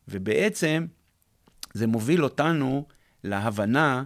[0.07, 0.85] ובעצם
[1.73, 2.85] זה מוביל אותנו
[3.23, 4.03] להבנה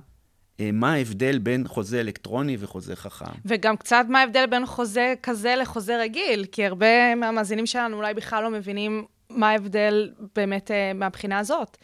[0.59, 3.25] אה, מה ההבדל בין חוזה אלקטרוני וחוזה חכם.
[3.45, 8.43] וגם קצת מה ההבדל בין חוזה כזה לחוזה רגיל, כי הרבה מהמאזינים שלנו אולי בכלל
[8.43, 11.77] לא מבינים מה ההבדל באמת אה, מהבחינה הזאת.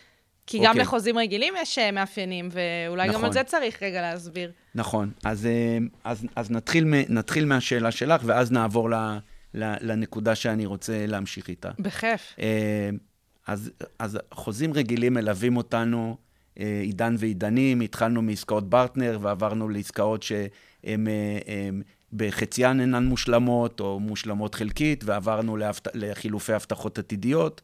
[0.47, 0.82] כי גם אוקיי.
[0.82, 3.26] לחוזים רגילים יש אה, מאפיינים, ואולי גם נכון.
[3.26, 4.52] על זה צריך רגע להסביר.
[4.76, 5.12] נכון.
[5.24, 5.47] אז,
[6.04, 8.95] אז, אז נתחיל, נתחיל מהשאלה שלך, ואז נעבור ל,
[9.54, 11.69] ל, לנקודה שאני רוצה להמשיך איתה.
[11.80, 12.36] בכיף.
[13.47, 16.17] אז, אז חוזים רגילים מלווים אותנו,
[16.60, 21.69] אה, עידן ועידנים, התחלנו מעסקאות ברטנר ועברנו לעסקאות שהן אה,
[22.13, 25.88] בחציין אינן מושלמות או מושלמות חלקית, ועברנו להבט...
[25.93, 27.62] לחילופי הבטחות עתידיות,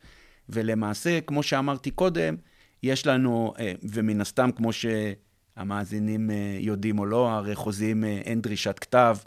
[0.50, 2.36] ולמעשה, כמו שאמרתי קודם,
[2.84, 9.18] יש לנו, אה, ומן הסתם, כמו שהמאזינים יודעים או לא, הרי חוזים אין דרישת כתב,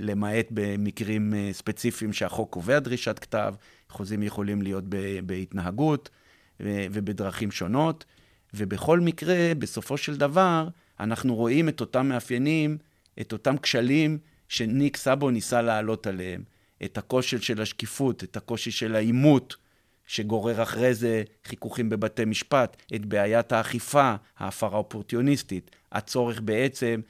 [0.00, 3.54] למעט במקרים אה, ספציפיים שהחוק קובע דרישת כתב,
[3.88, 4.84] חוזים יכולים להיות
[5.26, 6.10] בהתנהגות
[6.60, 8.04] ובדרכים שונות,
[8.54, 10.68] ובכל מקרה, בסופו של דבר,
[11.00, 12.78] אנחנו רואים את אותם מאפיינים,
[13.20, 16.42] את אותם כשלים שניק סאבו ניסה לעלות עליהם.
[16.84, 19.56] את הקושי של השקיפות, את הקושי של העימות,
[20.06, 27.00] שגורר אחרי זה חיכוכים בבתי משפט, את בעיית האכיפה, ההפרה האופורטיוניסטית, הצורך בעצם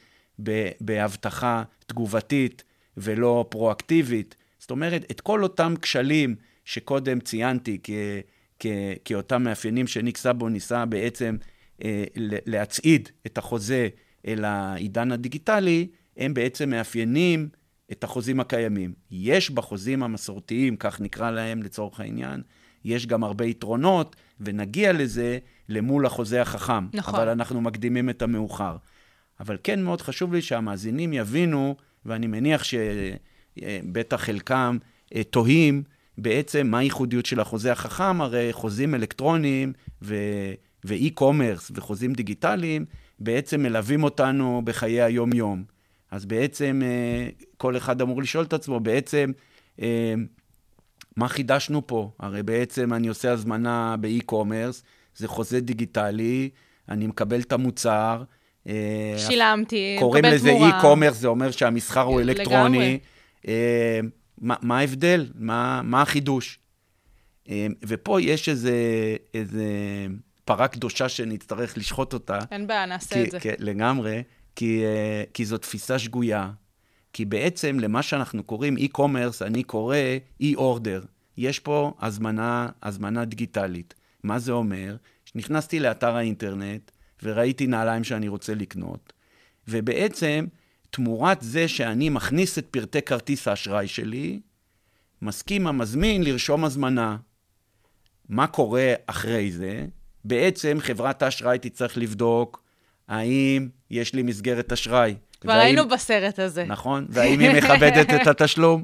[0.81, 2.63] בהבטחה תגובתית
[2.97, 4.35] ולא פרואקטיבית.
[4.59, 7.89] זאת אומרת, את כל אותם כשלים שקודם ציינתי כ-
[8.59, 11.35] כ- כאותם מאפיינים שניק סאבו ניסה בעצם
[11.83, 12.03] אה,
[12.45, 13.89] להצעיד את החוזה
[14.27, 17.49] אל העידן הדיגיטלי, הם בעצם מאפיינים
[17.91, 18.93] את החוזים הקיימים.
[19.11, 22.41] יש בחוזים המסורתיים, כך נקרא להם לצורך העניין,
[22.85, 25.37] יש גם הרבה יתרונות, ונגיע לזה
[25.69, 26.87] למול החוזה החכם.
[26.93, 27.15] נכון.
[27.15, 28.77] אבל אנחנו מקדימים את המאוחר.
[29.39, 34.77] אבל כן מאוד חשוב לי שהמאזינים יבינו, ואני מניח שבטח חלקם
[35.15, 35.83] אה, תוהים,
[36.17, 42.85] בעצם מה הייחודיות של החוזה החכם, הרי חוזים אלקטרוניים ו- ו e-commerce וחוזים דיגיטליים
[43.19, 45.63] בעצם מלווים אותנו בחיי היום-יום.
[46.11, 49.31] אז בעצם אה, כל אחד אמור לשאול את עצמו, בעצם,
[49.81, 50.13] אה,
[51.17, 52.11] מה חידשנו פה?
[52.19, 54.83] הרי בעצם אני עושה הזמנה ב e-commerce,
[55.15, 56.49] זה חוזה דיגיטלי,
[56.89, 58.23] אני מקבל את המוצר.
[58.67, 60.77] אה, שילמתי, קוראים מקבל לזה תמורה.
[60.77, 62.41] e-commerce, זה אומר שהמסחר הוא לגמרי.
[62.41, 62.99] אלקטרוני.
[63.47, 63.99] אה,
[64.37, 65.27] מה, מה ההבדל?
[65.35, 66.59] מה, מה החידוש?
[67.49, 68.75] אה, ופה יש איזה,
[69.33, 69.65] איזה
[70.45, 72.39] פרה קדושה שנצטרך לשחוט אותה.
[72.51, 73.39] אין בעיה, נעשה כי, את זה.
[73.39, 74.23] כי, לגמרי,
[74.55, 74.83] כי,
[75.33, 76.49] כי זו תפיסה שגויה.
[77.13, 79.97] כי בעצם למה שאנחנו קוראים e-commerce, אני קורא
[80.43, 81.05] e-order.
[81.37, 83.93] יש פה הזמנה, הזמנה דיגיטלית.
[84.23, 84.95] מה זה אומר?
[85.25, 86.91] שנכנסתי לאתר האינטרנט
[87.23, 89.13] וראיתי נעליים שאני רוצה לקנות,
[89.67, 90.45] ובעצם,
[90.89, 94.39] תמורת זה שאני מכניס את פרטי כרטיס האשראי שלי,
[95.21, 97.17] מסכים המזמין לרשום הזמנה.
[98.29, 99.85] מה קורה אחרי זה?
[100.25, 102.63] בעצם חברת האשראי תצטרך לבדוק
[103.07, 105.15] האם יש לי מסגרת אשראי.
[105.41, 106.63] כבר והאם- היינו בסרט הזה.
[106.65, 108.83] נכון, והאם היא מכבדת את התשלום.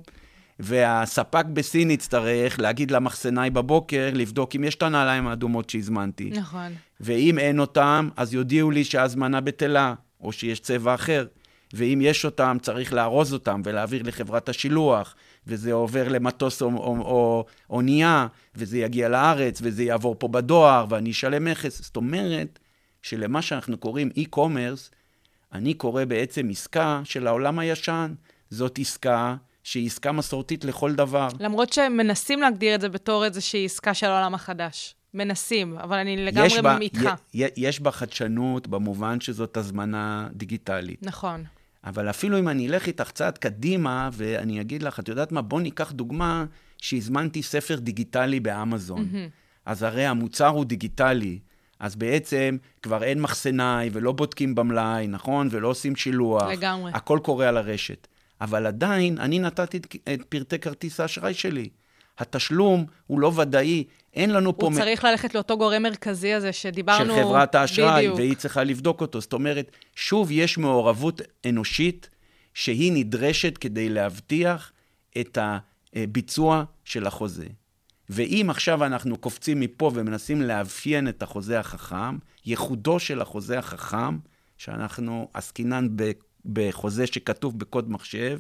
[0.60, 6.30] והספק בסין יצטרך להגיד למחסנאי בבוקר, לבדוק אם יש את הנעליים האדומות שהזמנתי.
[6.30, 6.72] נכון.
[7.02, 11.26] ואם אין אותם, אז יודיעו לי שההזמנה בטלה, או שיש צבע אחר.
[11.74, 15.16] ואם יש אותם, צריך לארוז אותם ולהעביר לחברת השילוח,
[15.48, 21.12] וזה עובר למטוס או, או, או אונייה, וזה יגיע לארץ, וזה יעבור פה בדואר, ואני
[21.12, 21.82] אשלם מכס.
[21.82, 22.60] זאת אומרת,
[23.02, 24.94] שלמה שאנחנו קוראים e-commerce,
[25.54, 28.14] אני קורא בעצם עסקה של העולם הישן.
[28.50, 31.28] זאת עסקה שהיא עסקה מסורתית לכל דבר.
[31.40, 34.96] למרות שמנסים להגדיר את זה בתור איזושהי עסקה של העולם החדש.
[35.14, 37.10] מנסים, אבל אני לגמרי יש בה, איתך.
[37.34, 41.00] יש בה חדשנות במובן שזאת הזמנה דיגיטלית.
[41.04, 41.44] נכון.
[41.84, 45.62] אבל אפילו אם אני אלך איתך צעד קדימה, ואני אגיד לך, את יודעת מה, בוא
[45.62, 46.46] ניקח דוגמה
[46.78, 49.10] שהזמנתי ספר דיגיטלי באמזון.
[49.66, 51.40] אז הרי המוצר הוא דיגיטלי,
[51.80, 55.48] אז בעצם כבר אין מחסנאי ולא בודקים במלאי, נכון?
[55.52, 56.44] ולא עושים שילוח.
[56.44, 56.92] לגמרי.
[56.96, 58.08] הכל קורה על הרשת.
[58.42, 61.70] אבל עדיין, אני נתתי את פרטי כרטיס האשראי שלי.
[62.18, 64.66] התשלום הוא לא ודאי, אין לנו פה...
[64.66, 67.16] הוא מ- צריך ללכת לאותו גורם מרכזי הזה שדיברנו...
[67.16, 68.10] של חברת האשראי.
[68.10, 69.22] והיא צריכה לבדוק אותו.
[69.22, 72.10] זאת אומרת, שוב, יש מעורבות אנושית
[72.54, 74.72] שהיא נדרשת כדי להבטיח
[75.18, 75.38] את
[75.96, 77.48] הביצוע של החוזה.
[78.10, 84.18] ואם עכשיו אנחנו קופצים מפה ומנסים לאפיין את החוזה החכם, ייחודו של החוזה החכם,
[84.58, 85.88] שאנחנו עסקינן
[86.46, 88.40] בחוזה שכתוב בקוד מחשב,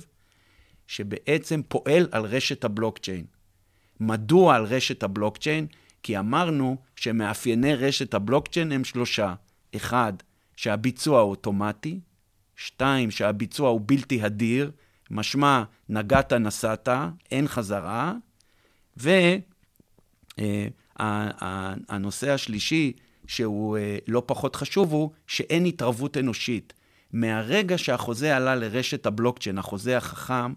[0.87, 3.25] שבעצם פועל על רשת הבלוקצ'יין.
[4.01, 5.67] מדוע על רשת הבלוקצ'יין?
[6.03, 9.33] כי אמרנו שמאפייני רשת הבלוקצ'יין הם שלושה.
[9.75, 10.13] אחד,
[10.55, 11.99] שהביצוע הוא אוטומטי.
[12.55, 14.71] שתיים, שהביצוע הוא בלתי הדיר,
[15.11, 16.89] משמע נגעת נסעת,
[17.31, 18.13] אין חזרה.
[20.97, 22.93] והנושא השלישי,
[23.27, 26.73] שהוא אה, לא פחות חשוב, הוא שאין התערבות אנושית.
[27.13, 30.53] מהרגע שהחוזה עלה לרשת הבלוקצ'יין, החוזה החכם,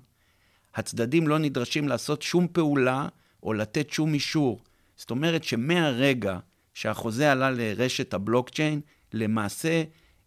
[0.75, 3.09] הצדדים לא נדרשים לעשות שום פעולה
[3.45, 4.63] או לתת שום אישור.
[4.97, 6.39] זאת אומרת שמהרגע
[6.75, 8.81] שהחוזה עלה לרשת הבלוקצ'יין,
[9.13, 9.83] למעשה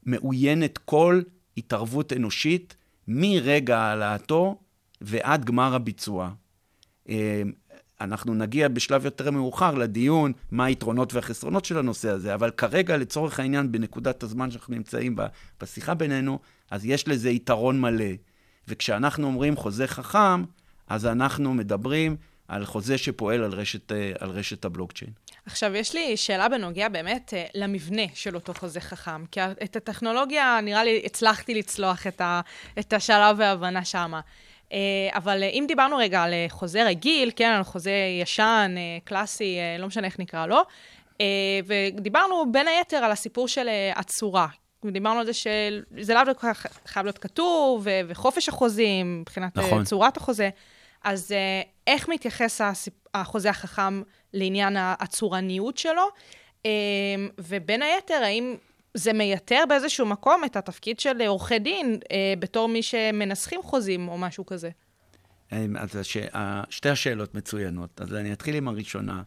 [0.06, 1.22] מאוינת כל
[1.58, 2.76] התערבות אנושית
[3.08, 4.60] מרגע העלאתו
[5.02, 6.32] ועד גמר הביצוע.
[7.10, 7.42] אה,
[8.02, 13.40] אנחנו נגיע בשלב יותר מאוחר לדיון מה היתרונות והחסרונות של הנושא הזה, אבל כרגע, לצורך
[13.40, 15.28] העניין, בנקודת הזמן שאנחנו נמצאים בה,
[15.62, 16.40] בשיחה בינינו,
[16.72, 18.06] אז יש לזה יתרון מלא.
[18.68, 20.44] וכשאנחנו אומרים חוזה חכם,
[20.88, 22.16] אז אנחנו מדברים
[22.48, 25.12] על חוזה שפועל על רשת, אה, על רשת הבלוקצ'יין.
[25.46, 30.60] עכשיו, יש לי שאלה בנוגע באמת אה, למבנה של אותו חוזה חכם, כי את הטכנולוגיה,
[30.64, 32.42] נראה לי, הצלחתי לצלוח את, ה,
[32.80, 34.22] את השלב וההבנה שמה.
[34.72, 34.78] אה,
[35.14, 40.20] אבל אם דיברנו רגע על חוזה רגיל, כן, על חוזה ישן, קלאסי, לא משנה איך
[40.20, 40.62] נקרא לו,
[41.66, 44.48] ודיברנו בין היתר על הסיפור של הצורה.
[44.86, 46.52] דיברנו על זה שזה לאו דווקא
[46.86, 49.84] חייב להיות כתוב, וחופש החוזים, מבחינת נכון.
[49.84, 50.50] צורת החוזה.
[51.04, 51.32] אז
[51.88, 52.62] איך מתייחס
[53.14, 54.02] החוזה החכם
[54.34, 56.08] לעניין הצורניות שלו?
[56.66, 56.72] אה,
[57.38, 58.56] ובין היתר, האם
[58.94, 64.18] זה מייתר באיזשהו מקום את התפקיד של עורכי דין אה, בתור מי שמנסחים חוזים או
[64.18, 64.70] משהו כזה?
[65.54, 66.18] אה, אז הש...
[66.70, 68.02] שתי השאלות מצוינות.
[68.02, 69.24] אז אני אתחיל עם הראשונה.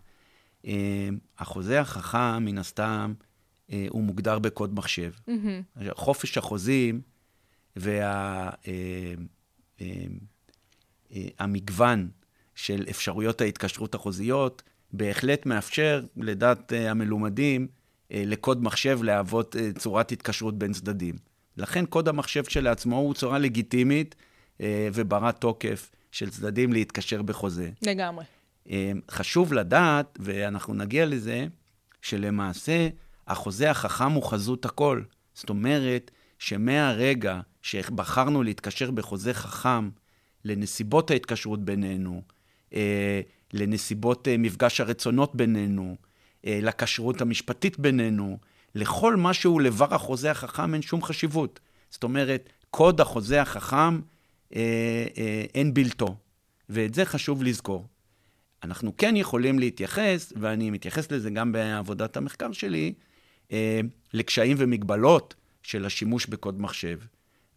[0.66, 3.14] אה, החוזה החכם, מן הסתם,
[3.72, 5.12] אה, הוא מוגדר בקוד מחשב.
[5.90, 7.00] חופש החוזים
[11.38, 12.08] והמגוון
[12.62, 17.68] של אפשרויות ההתקשרות החוזיות בהחלט מאפשר, לדעת אה, המלומדים,
[18.12, 21.14] אה, לקוד מחשב להוות אה, צורת התקשרות בין צדדים.
[21.56, 24.14] לכן קוד המחשב שלעצמו הוא צורה לגיטימית
[24.94, 27.70] וברת תוקף של צדדים להתקשר בחוזה.
[27.82, 28.24] לגמרי.
[29.10, 31.46] חשוב לדעת, ואנחנו נגיע לזה,
[32.02, 32.88] שלמעשה
[33.28, 35.02] החוזה החכם הוא חזות הכל.
[35.34, 39.90] זאת אומרת, שמהרגע שבחרנו להתקשר בחוזה חכם
[40.44, 42.22] לנסיבות ההתקשרות בינינו,
[43.52, 45.96] לנסיבות אה, מפגש הרצונות בינינו,
[46.46, 48.38] אה, לכשרות המשפטית בינינו,
[48.74, 51.60] לכל מה שהוא לבר החוזה החכם אין שום חשיבות.
[51.90, 54.00] זאת אומרת, קוד החוזה החכם
[54.54, 56.16] אה, אה, אין בלתו,
[56.68, 57.86] ואת זה חשוב לזכור.
[58.62, 62.92] אנחנו כן יכולים להתייחס, ואני מתייחס לזה גם בעבודת המחקר שלי,
[63.52, 63.80] אה,
[64.12, 66.98] לקשיים ומגבלות של השימוש בקוד מחשב.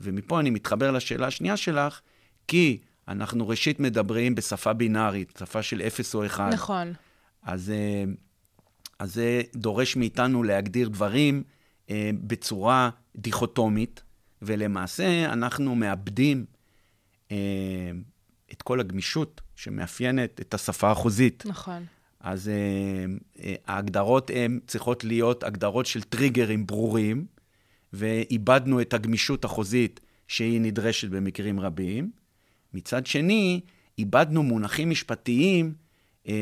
[0.01, 2.01] ומפה אני מתחבר לשאלה השנייה שלך,
[2.47, 6.53] כי אנחנו ראשית מדברים בשפה בינארית, שפה של 0 או 1.
[6.53, 6.93] נכון.
[7.43, 8.03] אז, אה,
[8.99, 11.43] אז זה דורש מאיתנו להגדיר דברים
[11.89, 14.03] אה, בצורה דיכוטומית,
[14.41, 16.45] ולמעשה אנחנו מאבדים
[17.31, 17.37] אה,
[18.53, 21.43] את כל הגמישות שמאפיינת את השפה החוזית.
[21.45, 21.85] נכון.
[22.19, 22.51] אז
[23.67, 27.25] ההגדרות הן צריכות להיות הגדרות של טריגרים ברורים,
[27.93, 32.11] ואיבדנו את הגמישות החוזית שהיא נדרשת במקרים רבים.
[32.73, 33.59] מצד שני,
[33.97, 35.73] איבדנו מונחים משפטיים
[36.27, 36.33] אה,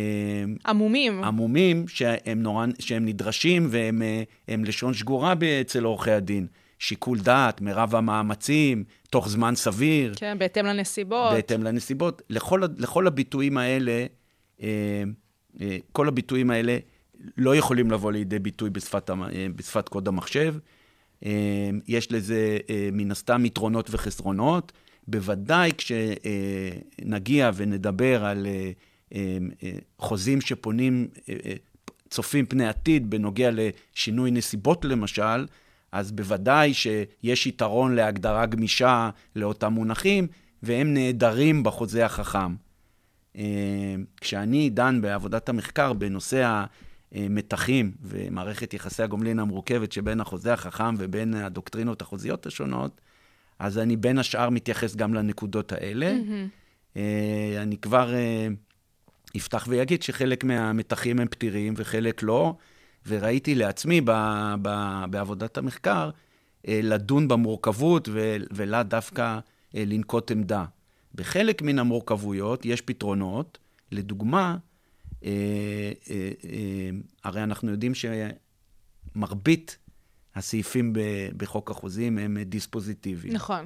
[0.65, 1.23] עמומים.
[1.23, 6.47] עמומים שהם, נורא, שהם נדרשים והם אה, לשון שגורה אצל עורכי הדין.
[6.79, 10.13] שיקול דעת, מרב המאמצים, תוך זמן סביר.
[10.15, 11.33] כן, בהתאם לנסיבות.
[11.33, 12.21] בהתאם לנסיבות.
[12.29, 14.05] לכל, לכל הביטויים האלה,
[14.61, 15.03] אה,
[15.91, 16.77] כל הביטויים האלה
[17.37, 19.09] לא יכולים לבוא לידי ביטוי בשפת,
[19.55, 20.55] בשפת קוד המחשב.
[21.87, 22.57] יש לזה
[22.91, 24.71] מן הסתם יתרונות וחסרונות.
[25.11, 28.71] בוודאי כשנגיע ונדבר על אה,
[29.63, 31.35] אה, חוזים שפונים, אה,
[32.09, 35.45] צופים פני עתיד בנוגע לשינוי נסיבות למשל,
[35.91, 40.27] אז בוודאי שיש יתרון להגדרה גמישה לאותם מונחים,
[40.63, 42.55] והם נעדרים בחוזה החכם.
[44.21, 46.65] כשאני דן בעבודת המחקר בנושא
[47.11, 53.01] המתחים ומערכת יחסי הגומלין המורכבת שבין החוזה החכם ובין הדוקטרינות החוזיות השונות,
[53.61, 56.15] אז אני בין השאר מתייחס גם לנקודות האלה.
[56.15, 56.97] Mm-hmm.
[57.57, 58.13] אני כבר
[59.35, 62.55] יפתח ויגיד שחלק מהמתחים הם פתירים וחלק לא,
[63.07, 64.11] וראיתי לעצמי ב,
[64.61, 64.69] ב,
[65.09, 66.09] בעבודת המחקר
[66.67, 69.39] אה, לדון במורכבות ו, ולאו דווקא
[69.75, 70.65] אה, לנקוט עמדה.
[71.15, 73.57] בחלק מן המורכבויות יש פתרונות.
[73.91, 74.57] לדוגמה,
[75.23, 75.91] אה,
[77.23, 77.91] הרי אנחנו יודעים
[79.15, 79.77] שמרבית
[80.35, 80.93] הסעיפים
[81.37, 83.33] בחוק החוזים הם דיספוזיטיביים.
[83.33, 83.65] נכון.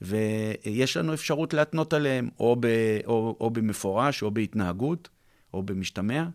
[0.00, 2.66] ויש לנו אפשרות להתנות עליהם, או, ב,
[3.06, 5.08] או, או במפורש, או בהתנהגות,
[5.54, 6.26] או במשתמע.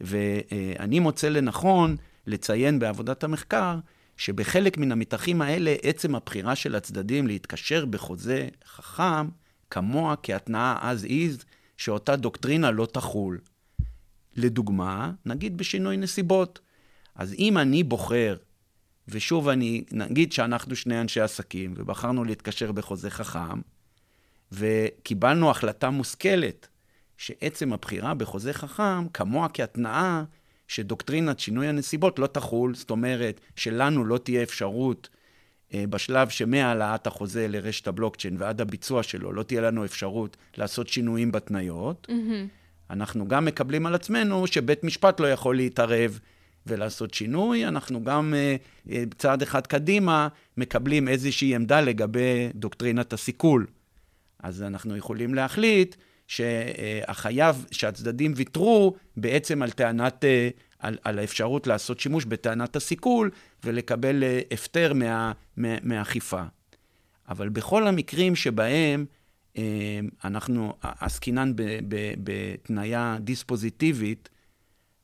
[0.00, 3.78] ואני מוצא לנכון לציין בעבודת המחקר,
[4.16, 9.28] שבחלק מן המתחים האלה, עצם הבחירה של הצדדים להתקשר בחוזה חכם,
[9.70, 11.44] כמוה כהתנאה as is,
[11.76, 13.38] שאותה דוקטרינה לא תחול.
[14.36, 16.60] לדוגמה, נגיד בשינוי נסיבות.
[17.14, 18.36] אז אם אני בוחר
[19.08, 23.60] ושוב, אני, נגיד שאנחנו שני אנשי עסקים, ובחרנו להתקשר בחוזה חכם,
[24.52, 26.68] וקיבלנו החלטה מושכלת,
[27.16, 30.22] שעצם הבחירה בחוזה חכם, כמוה כהתנאה
[30.68, 35.08] שדוקטרינת שינוי הנסיבות לא תחול, זאת אומרת, שלנו לא תהיה אפשרות
[35.74, 41.32] אה, בשלב שמהעלאת החוזה לרשת הבלוקצ'יין ועד הביצוע שלו, לא תהיה לנו אפשרות לעשות שינויים
[41.32, 42.06] בתניות.
[42.10, 42.48] Mm-hmm.
[42.90, 46.18] אנחנו גם מקבלים על עצמנו שבית משפט לא יכול להתערב
[46.68, 48.34] ולעשות שינוי, אנחנו גם
[48.86, 53.66] uh, צעד אחד קדימה מקבלים איזושהי עמדה לגבי דוקטרינת הסיכול.
[54.42, 60.24] אז אנחנו יכולים להחליט שהחייב, שהצדדים ויתרו בעצם על טענת,
[60.78, 63.30] על, על האפשרות לעשות שימוש בטענת הסיכול
[63.64, 66.42] ולקבל הפטר מה, מה, מהאכיפה.
[67.28, 69.06] אבל בכל המקרים שבהם
[70.24, 71.52] אנחנו עסקינן
[72.18, 74.28] בתניה דיספוזיטיבית,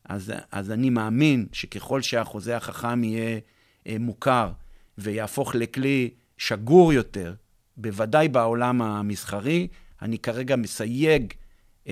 [0.09, 3.39] אז, אז אני מאמין שככל שהחוזה החכם יהיה
[3.87, 4.51] אה, מוכר
[4.99, 7.35] ויהפוך לכלי שגור יותר,
[7.77, 9.69] בוודאי בעולם המסחרי,
[10.03, 11.33] אני כרגע מסייג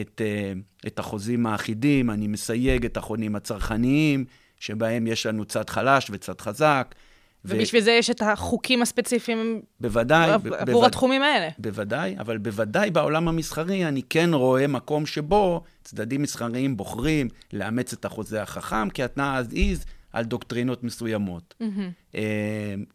[0.00, 0.52] את, אה,
[0.86, 4.24] את החוזים האחידים, אני מסייג את החונים הצרכניים,
[4.60, 6.94] שבהם יש לנו צד חלש וצד חזק.
[7.44, 7.84] ובשביל ו...
[7.84, 11.48] זה יש את החוקים הספציפיים בוודאי, עבור בוודאי, התחומים האלה.
[11.58, 18.04] בוודאי, אבל בוודאי בעולם המסחרי אני כן רואה מקום שבו צדדים מסחריים בוחרים לאמץ את
[18.04, 21.54] החוזה החכם כהתנאה אז איז על דוקטרינות מסוימות.
[21.62, 22.16] Mm-hmm.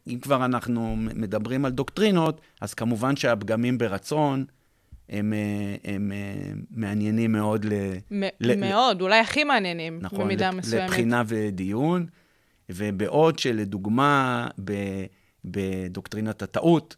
[0.07, 4.45] אם כבר אנחנו מדברים על דוקטרינות, אז כמובן שהפגמים ברצון
[5.09, 5.39] הם, אה,
[5.83, 7.73] הם, הם אה, מעניינים מאוד ל...
[8.11, 10.89] מ- ל- מאוד, ל- אולי הכי מעניינים נכון, במידה מסוימת.
[10.89, 12.05] לבחינה ודיון.
[12.69, 14.47] ובעוד שלדוגמה
[15.45, 16.95] בדוקטרינת הטעות,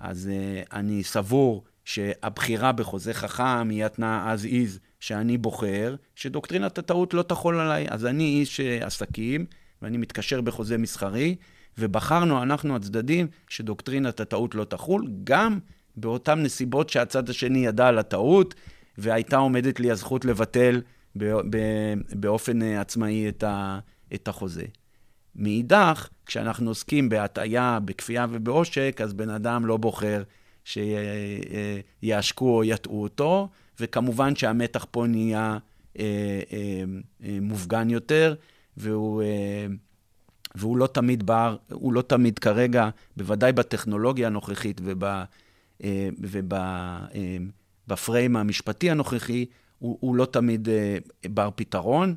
[0.00, 7.14] אז uh, אני סבור שהבחירה בחוזה חכם היא התנאה as is שאני בוחר, שדוקטרינת הטעות
[7.14, 7.86] לא תחול עליי.
[7.88, 9.46] אז אני איש uh, עסקים,
[9.82, 11.36] ואני מתקשר בחוזה מסחרי,
[11.78, 15.58] ובחרנו, אנחנו הצדדים, שדוקטרינת הטעות לא תחול, גם
[15.96, 18.54] באותן נסיבות שהצד השני ידע על הטעות,
[18.98, 20.80] והייתה עומדת לי הזכות לבטל
[22.14, 23.28] באופן אה, עצמאי
[24.14, 24.64] את החוזה.
[25.36, 30.22] מאידך, כשאנחנו עוסקים בהטעיה, בכפייה ובעושק, אז בן אדם לא בוחר
[30.64, 33.48] שיעשקו או יטעו אותו,
[33.80, 35.58] וכמובן שהמתח פה נהיה
[35.98, 36.04] אה,
[36.52, 36.84] אה,
[37.24, 38.34] אה, מופגן יותר,
[38.76, 39.22] והוא,
[40.54, 45.04] והוא לא תמיד בר, הוא לא תמיד כרגע, בוודאי בטכנולוגיה הנוכחית וב...
[47.88, 49.46] ובפריים המשפטי הנוכחי,
[49.78, 50.68] הוא, הוא לא תמיד
[51.26, 52.14] בר פתרון,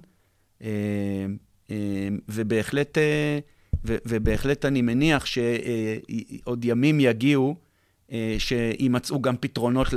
[2.29, 3.39] ובהחלט, אה,
[3.83, 7.55] ובהחלט אני מניח שעוד ימים יגיעו,
[8.11, 9.87] אה, שימצאו גם פתרונות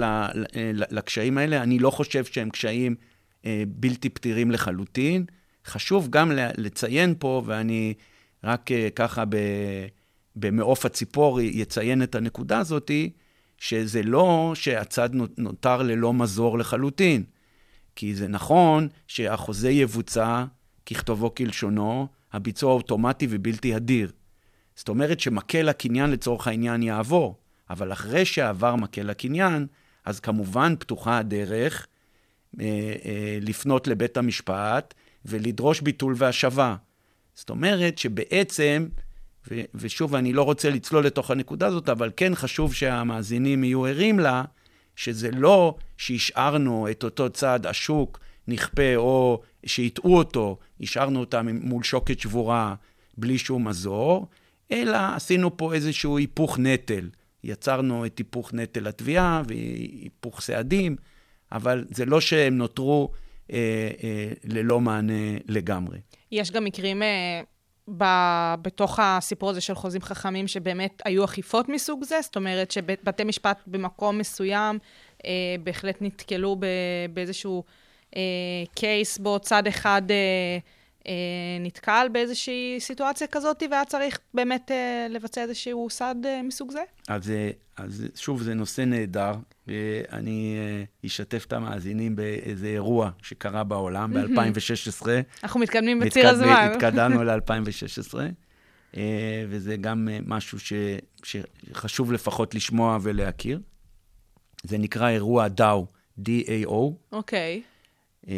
[0.90, 1.62] לקשיים האלה.
[1.62, 2.94] אני לא חושב שהם קשיים
[3.46, 5.24] אה, בלתי פתירים לחלוטין.
[5.66, 7.94] חשוב גם לציין פה, ואני
[8.44, 9.24] רק אה, ככה
[10.36, 13.10] במעוף הציפור יציין את הנקודה הזאתי,
[13.58, 17.22] שזה לא שהצד נותר ללא מזור לחלוטין.
[17.96, 20.44] כי זה נכון שהחוזה יבוצע
[20.90, 24.12] ככתובו כלשונו, הביצוע אוטומטי ובלתי הדיר.
[24.76, 27.36] זאת אומרת שמקל הקניין לצורך העניין יעבור,
[27.70, 29.66] אבל אחרי שעבר מקל הקניין,
[30.04, 31.86] אז כמובן פתוחה הדרך
[32.60, 32.66] אה,
[33.04, 36.76] אה, לפנות לבית המשפט ולדרוש ביטול והשבה.
[37.34, 38.88] זאת אומרת שבעצם,
[39.50, 44.18] ו- ושוב, אני לא רוצה לצלול לתוך הנקודה הזאת, אבל כן חשוב שהמאזינים יהיו ערים
[44.18, 44.44] לה,
[44.96, 52.20] שזה לא שהשארנו את אותו צד השוק נכפה, או שהטעו אותו, השארנו אותם מול שוקת
[52.20, 52.74] שבורה
[53.16, 54.26] בלי שום מזור,
[54.72, 57.08] אלא עשינו פה איזשהו היפוך נטל.
[57.44, 60.96] יצרנו את היפוך נטל התביעה והיפוך סעדים,
[61.52, 63.10] אבל זה לא שהם נותרו
[63.52, 65.98] אה, אה, ללא מענה לגמרי.
[66.32, 67.40] יש גם מקרים אה,
[67.96, 68.04] ב,
[68.62, 72.20] בתוך הסיפור הזה של חוזים חכמים, שבאמת היו אכיפות מסוג זה?
[72.22, 74.78] זאת אומרת שבתי משפט במקום מסוים
[75.24, 75.30] אה,
[75.62, 76.66] בהחלט נתקלו ב,
[77.12, 77.64] באיזשהו
[78.16, 78.22] אה,
[78.74, 80.58] קייס בו צד אחד אה,
[81.08, 81.12] אה,
[81.60, 86.82] נתקל באיזושהי סיטואציה כזאת, והיה צריך באמת אה, לבצע איזשהו סעד אה, מסוג זה?
[87.08, 89.32] אז, אה, אז שוב, זה נושא נהדר.
[89.68, 90.56] ואני
[91.02, 95.06] uh, אשתף את המאזינים באיזה אירוע שקרה בעולם ב-2016.
[95.42, 96.70] אנחנו מתקדמים בציר הזמן.
[96.72, 98.14] התקדמנו ל-2016,
[98.94, 98.98] uh,
[99.48, 100.72] וזה גם uh, משהו ש,
[101.22, 103.60] שחשוב לפחות לשמוע ולהכיר.
[104.62, 105.84] זה נקרא אירוע DAO,
[106.20, 106.92] D-A-O.
[107.12, 107.62] אוקיי.
[107.64, 107.77] Okay.
[108.28, 108.30] Uh,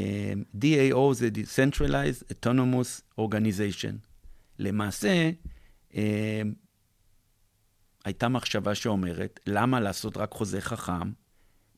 [0.56, 3.94] DAO זה Decentralized Autonomous Organization.
[4.58, 5.30] למעשה,
[5.92, 5.96] uh,
[8.04, 11.12] הייתה מחשבה שאומרת, למה לעשות רק חוזה חכם?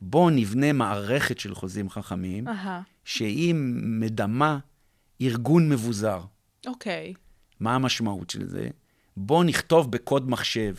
[0.01, 2.69] בואו נבנה מערכת של חוזים חכמים, uh-huh.
[3.05, 4.59] שהיא מדמה
[5.21, 6.21] ארגון מבוזר.
[6.67, 7.13] אוקיי.
[7.17, 7.19] Okay.
[7.61, 8.69] מה המשמעות של זה?
[9.17, 10.75] בואו נכתוב בקוד מחשב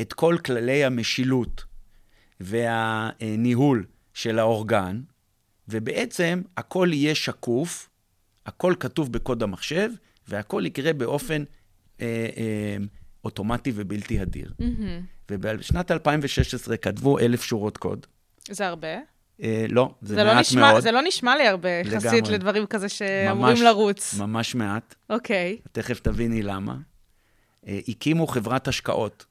[0.00, 1.64] את כל כללי המשילות
[2.40, 5.00] והניהול של האורגן,
[5.68, 7.90] ובעצם הכל יהיה שקוף,
[8.46, 9.90] הכל כתוב בקוד המחשב,
[10.28, 11.44] והכל יקרה באופן
[12.00, 12.76] אה, אה,
[13.24, 14.52] אוטומטי ובלתי הדיר.
[14.60, 15.02] Mm-hmm.
[15.30, 18.06] ובשנת 2016 כתבו אלף שורות קוד.
[18.50, 18.88] זה הרבה?
[19.42, 20.82] אה, לא, זה, זה מעט לא נשמע, מאוד.
[20.82, 24.14] זה לא נשמע לי הרבה, יחסית לדברים כזה שאמורים ממש, לרוץ.
[24.18, 24.94] ממש מעט.
[25.10, 25.58] אוקיי.
[25.60, 25.68] Okay.
[25.72, 26.76] תכף תביני למה.
[27.66, 29.26] אה, הקימו חברת השקעות,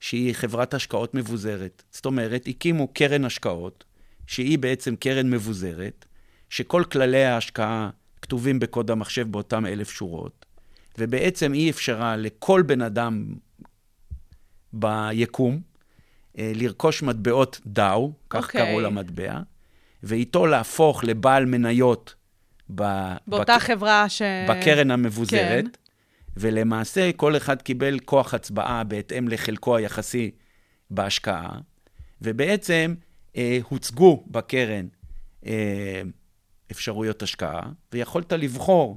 [0.00, 1.82] שהיא חברת השקעות מבוזרת.
[1.90, 3.84] זאת אומרת, הקימו קרן השקעות,
[4.26, 6.06] שהיא בעצם קרן מבוזרת,
[6.50, 7.90] שכל כללי ההשקעה
[8.22, 10.46] כתובים בקוד המחשב באותם אלף שורות,
[10.98, 13.34] ובעצם היא אפשרה לכל בן אדם
[14.72, 15.60] ביקום
[16.38, 18.46] אה, לרכוש מטבעות דאו, כך okay.
[18.46, 18.66] אוקיי.
[18.66, 19.40] קראו למטבע,
[20.02, 22.14] ואיתו להפוך לבעל מניות
[22.74, 22.82] ב...
[23.26, 23.62] באותה בק...
[23.62, 24.22] חברה ש...
[24.48, 25.70] בקרן המבוזרת, כן.
[26.36, 30.30] ולמעשה כל אחד קיבל כוח הצבעה בהתאם לחלקו היחסי
[30.90, 31.58] בהשקעה,
[32.22, 32.94] ובעצם
[33.62, 34.86] הוצגו בקרן
[35.46, 36.02] אה,
[36.70, 37.62] אפשרויות השקעה,
[37.92, 38.96] ויכולת לבחור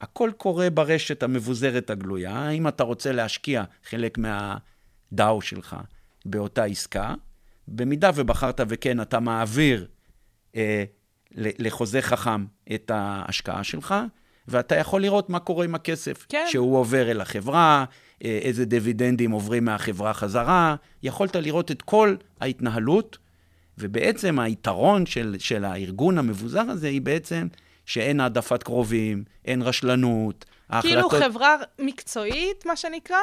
[0.00, 2.32] הכל קורה ברשת המבוזרת הגלויה.
[2.32, 5.76] האם אתה רוצה להשקיע חלק מהדאו שלך
[6.24, 7.14] באותה עסקה?
[7.68, 9.86] במידה ובחרת וכן, אתה מעביר
[10.56, 10.84] אה,
[11.34, 13.94] לחוזה חכם את ההשקעה שלך,
[14.48, 16.26] ואתה יכול לראות מה קורה עם הכסף.
[16.28, 16.44] כן.
[16.48, 17.84] שהוא עובר אל החברה,
[18.24, 20.76] אה, איזה דיבידנדים עוברים מהחברה חזרה.
[21.02, 23.18] יכולת לראות את כל ההתנהלות,
[23.78, 27.48] ובעצם היתרון של, של הארגון המבוזר הזה היא בעצם
[27.86, 30.44] שאין העדפת קרובים, אין רשלנות.
[30.80, 31.22] כאילו ההחלטות...
[31.22, 33.16] חברה מקצועית, מה שנקרא?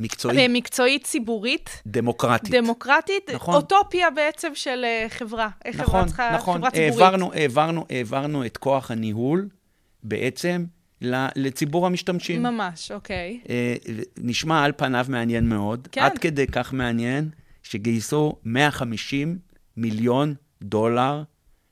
[0.00, 0.50] מקצועית.
[0.50, 1.82] מקצועית ציבורית.
[1.86, 2.50] דמוקרטית.
[2.50, 3.30] דמוקרטית.
[3.34, 3.54] נכון.
[3.54, 5.48] אוטופיה בעצם של uh, חברה.
[5.64, 6.58] איך נכון, חברה צריכה, נכון.
[6.58, 6.92] חברה ציבורית.
[6.92, 9.48] העברנו, העברנו, העברנו את כוח הניהול
[10.02, 10.64] בעצם
[11.36, 12.42] לציבור המשתמשים.
[12.42, 13.40] ממש, אוקיי.
[14.18, 15.88] נשמע על פניו מעניין מאוד.
[15.92, 16.02] כן.
[16.02, 17.30] עד כדי כך מעניין,
[17.62, 19.38] שגייסו 150
[19.76, 21.22] מיליון דולר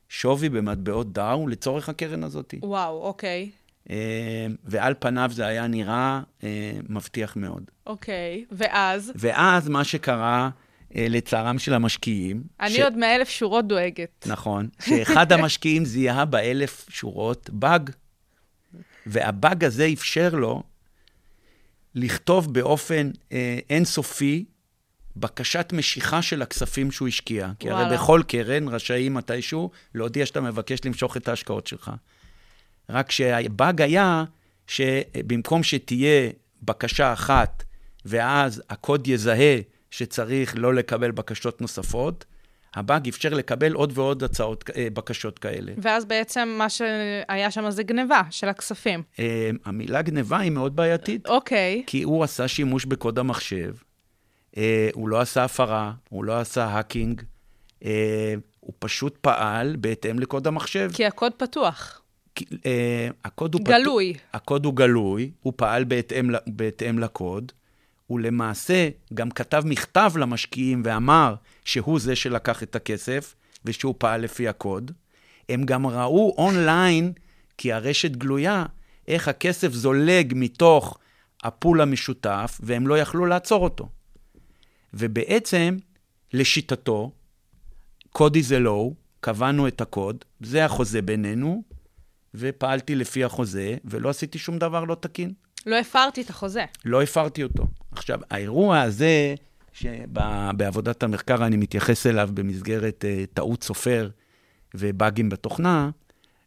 [0.09, 2.55] שווי במטבעות דאו לצורך הקרן הזאת.
[2.63, 3.51] וואו, אוקיי.
[3.91, 7.63] אה, ועל פניו זה היה נראה אה, מבטיח מאוד.
[7.87, 9.13] אוקיי, ואז?
[9.15, 10.51] ואז מה שקרה,
[10.97, 12.43] אה, לצערם של המשקיעים...
[12.61, 12.81] אני ש...
[12.81, 14.27] עוד מאלף שורות דואגת.
[14.27, 17.91] נכון, שאחד המשקיעים זיהה באלף שורות באג,
[19.07, 20.63] והבאג הזה אפשר לו
[21.95, 24.45] לכתוב באופן אה, אינסופי
[25.17, 27.51] בקשת משיכה של הכספים שהוא השקיע.
[27.59, 27.87] כי וואלה.
[27.87, 31.91] הרי בכל קרן רשאים מתישהו להודיע שאתה מבקש למשוך את ההשקעות שלך.
[32.89, 34.25] רק שהבאג היה
[34.67, 36.31] שבמקום שתהיה
[36.63, 37.65] בקשה אחת,
[38.05, 39.57] ואז הקוד יזהה
[39.91, 42.25] שצריך לא לקבל בקשות נוספות,
[42.75, 45.73] הבאג אפשר לקבל עוד ועוד הצעות, אה, בקשות כאלה.
[45.79, 49.03] ואז בעצם מה שהיה שם זה גניבה של הכספים.
[49.19, 51.83] אה, המילה גניבה היא מאוד בעייתית, אוקיי.
[51.87, 53.75] כי הוא עשה שימוש בקוד המחשב,
[54.95, 57.23] הוא לא עשה הפרה, הוא לא עשה האקינג,
[57.85, 60.91] אה, הוא פשוט פעל בהתאם לקוד המחשב.
[60.95, 62.03] כי הקוד פתוח.
[62.35, 64.15] כי, אה, הקוד הוא גלוי.
[64.15, 67.53] פתוח, הקוד הוא גלוי, הוא פעל בהתאם, בהתאם לקוד.
[68.07, 71.35] הוא למעשה גם כתב מכתב למשקיעים ואמר
[71.65, 73.35] שהוא זה שלקח את הכסף
[73.65, 74.91] ושהוא פעל לפי הקוד.
[75.49, 77.13] הם גם ראו אונליין,
[77.59, 78.65] כי הרשת גלויה,
[79.09, 80.99] איך הכסף זולג מתוך
[81.43, 83.89] הפול המשותף, והם לא יכלו לעצור אותו.
[84.95, 85.77] ובעצם,
[86.33, 87.11] לשיטתו,
[88.11, 88.69] קוד is a
[89.21, 91.63] קבענו את הקוד, זה החוזה בינינו,
[92.35, 95.33] ופעלתי לפי החוזה, ולא עשיתי שום דבר לא תקין.
[95.67, 96.65] לא הפרתי את החוזה.
[96.85, 97.67] לא הפרתי אותו.
[97.93, 99.35] עכשיו, האירוע הזה,
[99.73, 104.11] שבעבודת המחקר אני מתייחס אליו במסגרת uh, טעות סופר
[104.75, 105.91] ובאגים בתוכנה,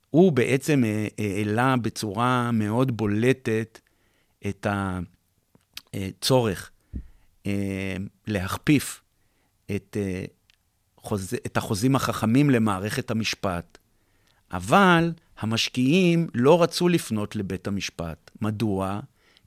[0.10, 3.80] הוא בעצם uh, העלה בצורה מאוד בולטת
[4.48, 4.68] את
[5.94, 6.72] הצורך
[8.28, 9.02] להכפיף
[9.76, 10.32] את, uh,
[10.98, 11.34] חוז...
[11.46, 13.78] את החוזים החכמים למערכת המשפט.
[14.52, 18.32] אבל המשקיעים לא רצו לפנות לבית המשפט.
[18.42, 19.00] מדוע?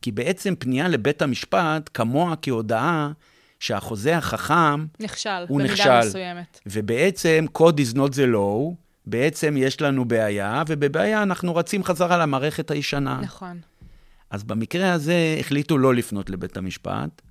[0.03, 3.13] כי בעצם פנייה לבית המשפט כמוה כהודעה
[3.61, 6.09] שהחוזה החכם נכשל, הוא במידה נכשל.
[6.09, 6.61] מסוימת.
[6.67, 8.75] ובעצם code is not the law,
[9.07, 13.21] בעצם יש לנו בעיה, ובבעיה אנחנו רצים חזרה למערכת הישנה.
[13.23, 13.61] נכון.
[14.31, 17.23] אז במקרה הזה החליטו לא לפנות לבית המשפט,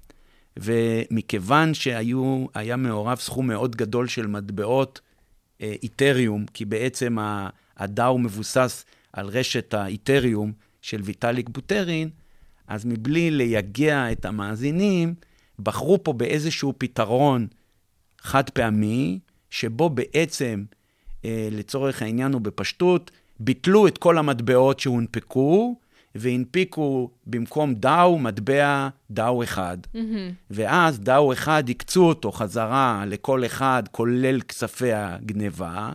[0.61, 5.01] ומכיוון שהיה מעורב סכום מאוד גדול של מטבעות
[5.61, 7.17] אה, איתריום, כי בעצם
[7.77, 10.51] הדאו מבוסס על רשת האיתריום
[10.81, 12.09] של ויטאליק בוטרין,
[12.67, 15.13] אז מבלי לייגע את המאזינים,
[15.59, 17.47] בחרו פה באיזשהו פתרון
[18.21, 20.63] חד פעמי, שבו בעצם,
[21.25, 25.79] אה, לצורך העניין ובפשטות, ביטלו את כל המטבעות שהונפקו,
[26.19, 29.77] והנפיקו במקום דאו מטבע דאו אחד.
[30.49, 35.91] ואז דאו אחד הקצו אותו חזרה לכל אחד, כולל כספי הגניבה,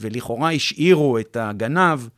[0.00, 2.08] ולכאורה השאירו את הגנב,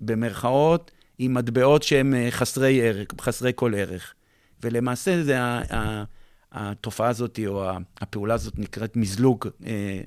[0.00, 4.14] במרכאות, עם מטבעות שהם אה, חסרי ערך, חסרי כל ערך.
[4.62, 6.04] ולמעשה זה ה- ה-
[6.52, 7.70] התופעה הזאת, או
[8.00, 10.00] הפעולה הזאת נקראת מזלוג אה,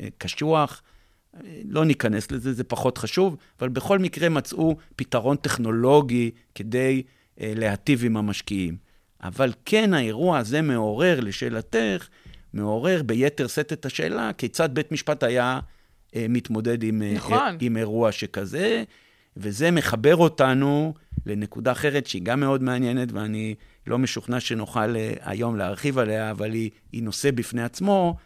[0.00, 0.82] אה, קשוח.
[1.36, 7.02] אה, לא ניכנס לזה, זה פחות חשוב, אבל בכל מקרה מצאו פתרון טכנולוגי כדי
[7.40, 8.76] אה, להטיב עם המשקיעים.
[9.22, 12.08] אבל כן, האירוע הזה מעורר, לשאלתך,
[12.54, 15.60] מעורר ביתר שאת את השאלה כיצד בית משפט היה
[16.16, 17.56] אה, מתמודד עם, אה, נכון.
[17.60, 18.84] עם אירוע שכזה,
[19.36, 20.94] וזה מחבר אותנו
[21.26, 23.54] לנקודה אחרת שהיא גם מאוד מעניינת, ואני
[23.86, 28.16] לא משוכנע שנוכל אה, היום להרחיב עליה, אבל היא, היא נושא בפני עצמו,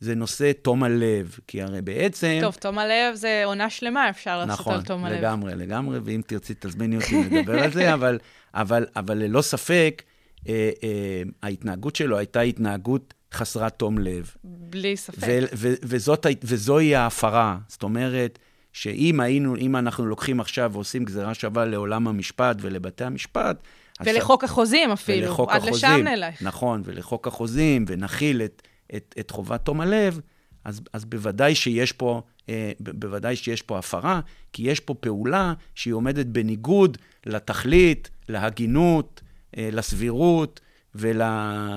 [0.00, 1.38] זה נושא תום הלב.
[1.46, 2.38] כי הרי בעצם...
[2.40, 5.18] טוב, תום הלב זה עונה שלמה, אפשר לעשות נכון, על תום הלב.
[5.18, 8.18] לגמרי, לגמרי, ואם תרצי, תזמיני אותי לדבר על זה, אבל,
[8.54, 10.02] אבל, אבל ללא ספק,
[10.48, 14.30] אה, אה, ההתנהגות שלו הייתה התנהגות חסרת תום לב.
[14.44, 15.26] בלי ספק.
[15.26, 17.58] ו- ו- וזאת, וזוהי ההפרה.
[17.68, 18.38] זאת אומרת,
[18.72, 23.56] שאם היינו, אם אנחנו לוקחים עכשיו ועושים גזירה שווה לעולם המשפט ולבתי המשפט,
[24.00, 26.42] ולחוק החוזים אפילו, ולחוק עד החוזים, לשם נלך.
[26.42, 28.62] נכון, ולחוק החוזים, ונכיל את,
[28.94, 30.20] את, את חובת תום הלב,
[30.66, 34.20] אז, אז בוודאי שיש פה, אה, בוודאי שיש פה הפרה,
[34.52, 39.20] כי יש פה פעולה שהיא עומדת בניגוד לתכלית, להגינות,
[39.56, 40.60] אה, לסבירות
[40.94, 41.22] ול,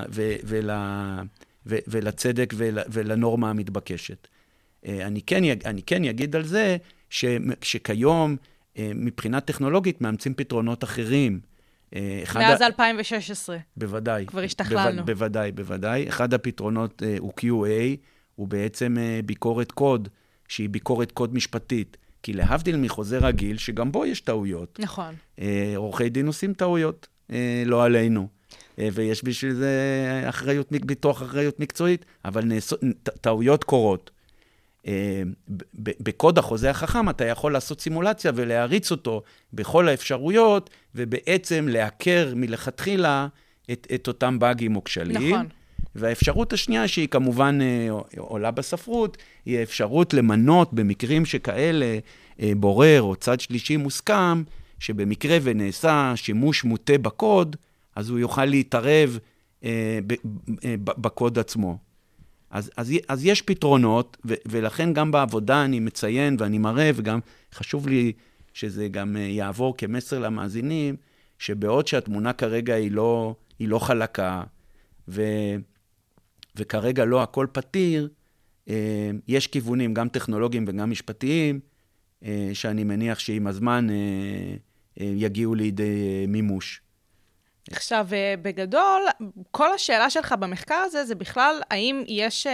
[0.10, 0.70] ו, ול,
[1.66, 4.28] ו, ולצדק ול, ולנורמה המתבקשת.
[4.86, 6.78] אה, אני כן, אני כן אגיד על זה
[7.10, 7.26] ש,
[7.62, 8.36] שכיום,
[8.80, 11.40] מבחינה טכנולוגית, מאמצים פתרונות אחרים.
[11.96, 13.58] אה, מאז 2016.
[13.78, 14.26] בוודאי.
[14.26, 15.02] כבר השתכללנו.
[15.02, 16.10] בו, בוודאי, בוודאי.
[16.10, 17.98] אחד הפתרונות uh, הוא QA,
[18.36, 20.10] הוא בעצם uh, ביקורת קוד,
[20.48, 21.98] שהיא ביקורת קוד משפטית.
[22.24, 24.80] כי להבדיל מחוזה רגיל, שגם בו יש טעויות.
[24.80, 25.16] נכון.
[25.38, 25.42] Uh,
[25.76, 27.34] עורכי דין עושים טעויות, uh,
[27.66, 28.28] לא עלינו.
[28.52, 29.74] Uh, ויש בשביל זה
[30.30, 32.76] אחריות, ביטוח אחריות מקצועית, אבל נעשו,
[33.22, 34.12] טעויות קורות.
[35.50, 39.24] ב- בקוד החוזה החכם אתה יכול לעשות סימולציה ולהריץ אותו
[39.54, 43.28] בכל האפשרויות, ובעצם לעקר מלכתחילה
[43.72, 45.34] את, את אותם באגים או כשלים.
[45.34, 45.48] נכון.
[45.96, 47.88] והאפשרות השנייה, שהיא כמובן אה,
[48.18, 52.00] עולה בספרות, היא האפשרות למנות במקרים שכאלה
[52.42, 54.44] אה, בורר או צד שלישי מוסכם,
[54.80, 57.56] שבמקרה ונעשה שימוש מוטה בקוד,
[57.96, 59.20] אז הוא יוכל להתערב
[59.64, 60.00] אה,
[60.66, 61.89] אה, בקוד עצמו.
[62.50, 67.20] אז, אז, אז יש פתרונות, ו, ולכן גם בעבודה אני מציין ואני מראה, וגם
[67.54, 68.14] חשוב לי
[68.54, 70.96] שזה גם אה, יעבור כמסר למאזינים,
[71.40, 74.44] שבעוד שהתמונה כרגע היא לא, היא לא חלקה,
[75.08, 75.24] ו,
[76.56, 78.10] וכרגע לא הכל פתיר,
[78.70, 81.60] אה, יש כיוונים, גם טכנולוגיים וגם משפטיים,
[82.26, 83.88] אה, שאני מניח שעם הזמן
[84.98, 86.82] יגיעו לידי מימוש.
[87.72, 88.08] עכשיו,
[88.42, 89.02] בגדול,
[89.52, 92.48] כל השאלה שלך במחקר הזה, זה בכלל, האם יש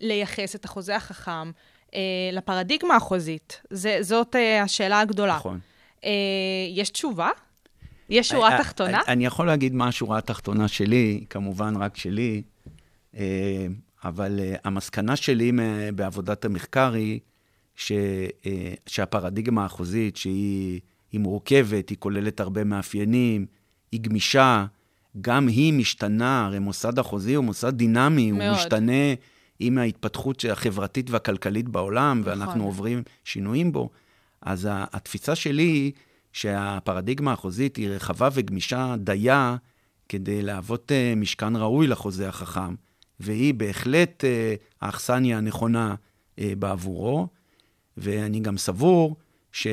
[0.00, 1.50] לייחס את החוזה החכם
[2.32, 3.62] לפרדיגמה החוזית?
[3.70, 5.36] זה, זאת השאלה הגדולה.
[5.36, 5.58] נכון.
[6.74, 7.30] יש תשובה?
[8.10, 9.00] יש שורה אה, תחתונה?
[9.08, 12.42] אני יכול להגיד מה השורה התחתונה שלי, כמובן רק שלי,
[13.16, 13.66] אה,
[14.04, 15.52] אבל אה, המסקנה שלי
[15.94, 17.20] בעבודת המחקר היא
[17.74, 17.92] ש,
[18.86, 20.80] שהפרדיגמה החוזית, שהיא
[21.14, 23.46] מורכבת, היא כוללת הרבה מאפיינים,
[23.96, 24.66] היא גמישה,
[25.20, 28.48] גם היא משתנה, הרי מוסד החוזי הוא מוסד דינמי, מאוד.
[28.48, 29.14] הוא משתנה
[29.60, 32.32] עם ההתפתחות החברתית והכלכלית בעולם, נכון.
[32.32, 33.90] ואנחנו עוברים שינויים בו.
[34.42, 35.92] אז התפיסה שלי היא
[36.32, 39.56] שהפרדיגמה החוזית היא רחבה וגמישה דייה
[40.08, 42.74] כדי להוות אה, משכן ראוי לחוזה החכם,
[43.20, 45.94] והיא בהחלט אה, האכסניה הנכונה
[46.38, 47.28] אה, בעבורו.
[47.96, 49.16] ואני גם סבור,
[49.52, 49.66] ש,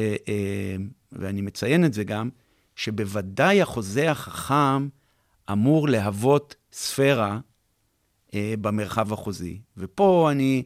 [1.12, 2.30] ואני מציין את זה גם,
[2.76, 4.88] שבוודאי החוזה החכם
[5.52, 7.40] אמור להוות ספירה
[8.36, 9.60] במרחב החוזי.
[9.78, 10.64] ופה אני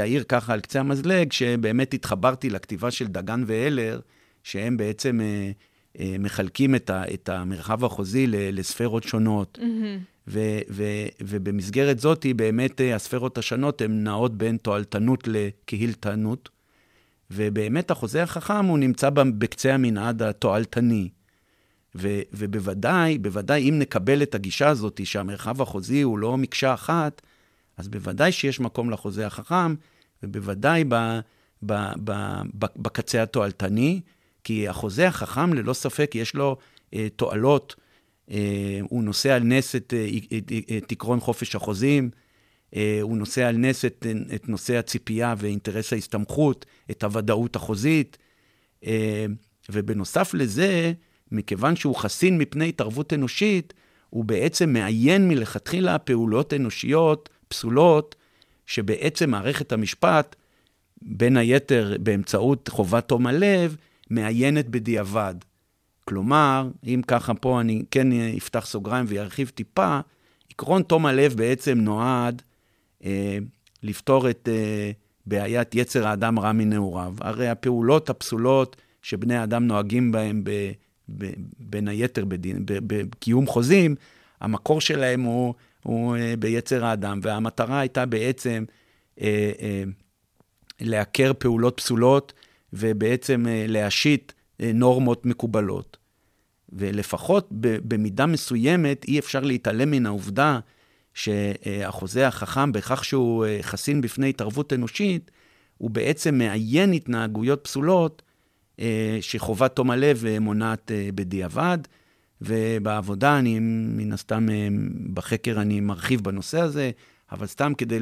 [0.00, 4.00] אעיר ככה על קצה המזלג, שבאמת התחברתי לכתיבה של דגן והלר,
[4.42, 5.50] שהם בעצם אה,
[6.00, 9.58] אה, מחלקים את, ה, את המרחב החוזי לספרות שונות.
[9.60, 10.16] Mm-hmm.
[10.28, 10.84] ו, ו,
[11.22, 16.48] ובמסגרת זאת, באמת אה, הספרות השונות הן נעות בין תועלתנות לקהילתנות,
[17.30, 21.08] ובאמת החוזה החכם הוא נמצא בקצה המנעד התועלתני.
[21.94, 27.22] ו, ובוודאי, בוודאי, אם נקבל את הגישה הזאת שהמרחב החוזי הוא לא מקשה אחת,
[27.76, 29.74] אז בוודאי שיש מקום לחוזה החכם,
[30.22, 30.94] ובוודאי ב,
[31.62, 31.72] ב,
[32.04, 32.12] ב,
[32.58, 34.00] ב, בקצה התועלתני,
[34.44, 36.56] כי החוזה החכם, ללא ספק, יש לו
[36.94, 37.76] אה, תועלות.
[38.30, 40.08] אה, הוא נושא על נס את, אה,
[40.38, 42.25] את, את, את עקרון חופש החוזים, אה,
[43.02, 48.18] הוא נושא על נס את, את נושא הציפייה ואינטרס ההסתמכות, את הוודאות החוזית.
[48.86, 49.26] אה,
[49.70, 50.92] ובנוסף לזה,
[51.32, 53.74] מכיוון שהוא חסין מפני התערבות אנושית,
[54.10, 58.14] הוא בעצם מעיין מלכתחילה פעולות אנושיות פסולות,
[58.66, 60.36] שבעצם מערכת המשפט,
[61.02, 63.76] בין היתר באמצעות חובת תום הלב,
[64.10, 65.34] מעיינת בדיעבד.
[66.04, 70.00] כלומר, אם ככה פה אני כן אפתח סוגריים וארחיב טיפה,
[70.50, 72.55] עקרון תום הלב בעצם נועד אה,
[73.82, 74.90] לפתור את אה,
[75.26, 77.14] בעיית יצר האדם רע מנעוריו.
[77.20, 80.50] הרי הפעולות הפסולות שבני האדם נוהגים בהן, ב,
[81.18, 83.94] ב, בין היתר בדין, ב, בקיום חוזים,
[84.40, 88.64] המקור שלהם הוא, הוא אה, ביצר האדם, והמטרה הייתה בעצם
[89.20, 89.82] אה, אה,
[90.80, 92.32] לעקר פעולות פסולות
[92.72, 95.96] ובעצם אה, להשית אה, נורמות מקובלות.
[96.72, 100.58] ולפחות במידה מסוימת אי אפשר להתעלם מן העובדה
[101.16, 105.30] שהחוזה החכם, בכך שהוא אה, חסין בפני התערבות אנושית,
[105.78, 108.22] הוא בעצם מעיין התנהגויות פסולות
[109.20, 111.78] שחובת תום הלב מונעת בדיעבד.
[112.40, 114.46] ובעבודה, אני מן הסתם,
[115.14, 116.90] בחקר אני מרחיב בנושא הזה,
[117.32, 117.98] אבל סתם כדי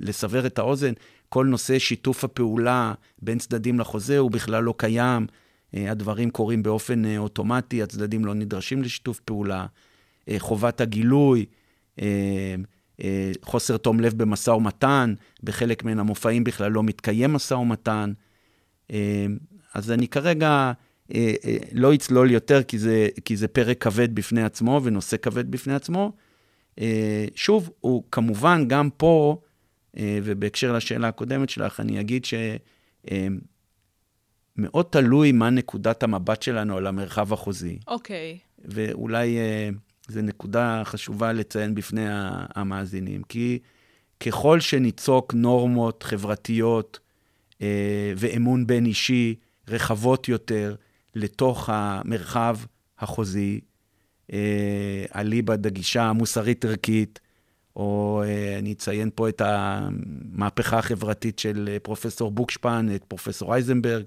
[0.00, 0.92] לסבר את האוזן,
[1.28, 5.26] כל נושא שיתוף הפעולה בין צדדים לחוזה הוא בכלל לא קיים.
[5.74, 9.66] אה, הדברים קורים באופן אה, אוטומטי, הצדדים לא נדרשים לשיתוף פעולה.
[10.28, 11.46] אה, חובת הגילוי,
[13.42, 18.12] חוסר תום לב במשא ומתן, בחלק מן המופעים בכלל לא מתקיים משא ומתן.
[19.74, 20.72] אז אני כרגע
[21.72, 26.12] לא אצלול יותר, כי זה, כי זה פרק כבד בפני עצמו ונושא כבד בפני עצמו.
[27.34, 29.36] שוב, הוא כמובן גם פה,
[29.96, 32.46] אה, ובהקשר לשאלה הקודמת שלך, אני אגיד שמאוד
[34.86, 37.78] אה, תלוי מה נקודת המבט שלנו על המרחב החוזי.
[37.86, 38.38] אוקיי.
[38.38, 38.64] Okay.
[38.64, 39.70] ואולי אה,
[40.12, 42.04] זו נקודה חשובה לציין בפני
[42.54, 43.58] המאזינים, כי
[44.20, 47.00] ככל שניצוק נורמות חברתיות
[48.16, 49.34] ואמון בין אישי
[49.68, 50.74] רחבות יותר
[51.14, 52.56] לתוך המרחב
[52.98, 53.60] החוזי,
[55.14, 57.20] אליבא דגישה המוסרית-ערכית,
[57.76, 64.04] או אה, אני אציין פה את המהפכה החברתית של אה, פרופסור בוקשפן, את פרופסור אייזנברג.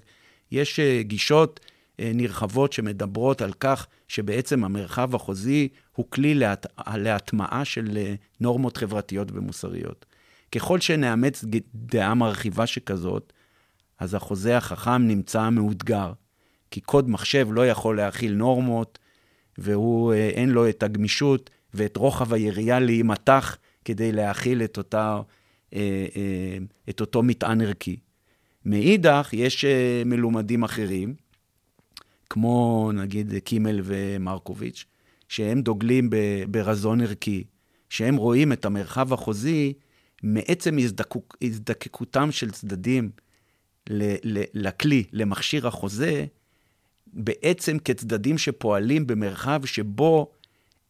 [0.52, 1.60] יש אה, גישות
[1.98, 6.66] נרחבות שמדברות על כך שבעצם המרחב החוזי הוא כלי להט...
[6.94, 7.98] להטמעה של
[8.40, 10.06] נורמות חברתיות ומוסריות.
[10.52, 11.44] ככל שנאמץ
[11.74, 13.32] דעה מרחיבה שכזאת,
[13.98, 16.12] אז החוזה החכם נמצא מאותגר.
[16.70, 18.98] כי קוד מחשב לא יכול להכיל נורמות,
[19.58, 25.20] והוא, אין לו את הגמישות ואת רוחב היריעה להימתח כדי להכיל את, אותה,
[25.74, 27.96] אה, אה, את אותו מטען ערכי.
[28.64, 31.14] מאידך, יש אה, מלומדים אחרים,
[32.30, 34.84] כמו נגיד קימל ומרקוביץ',
[35.28, 36.10] שהם דוגלים
[36.50, 37.44] ברזון ערכי,
[37.90, 39.72] שהם רואים את המרחב החוזי
[40.22, 43.10] מעצם הזדקוק, הזדקקותם של צדדים
[43.90, 46.26] ל- ל- לכלי, למכשיר החוזה,
[47.12, 50.30] בעצם כצדדים שפועלים במרחב שבו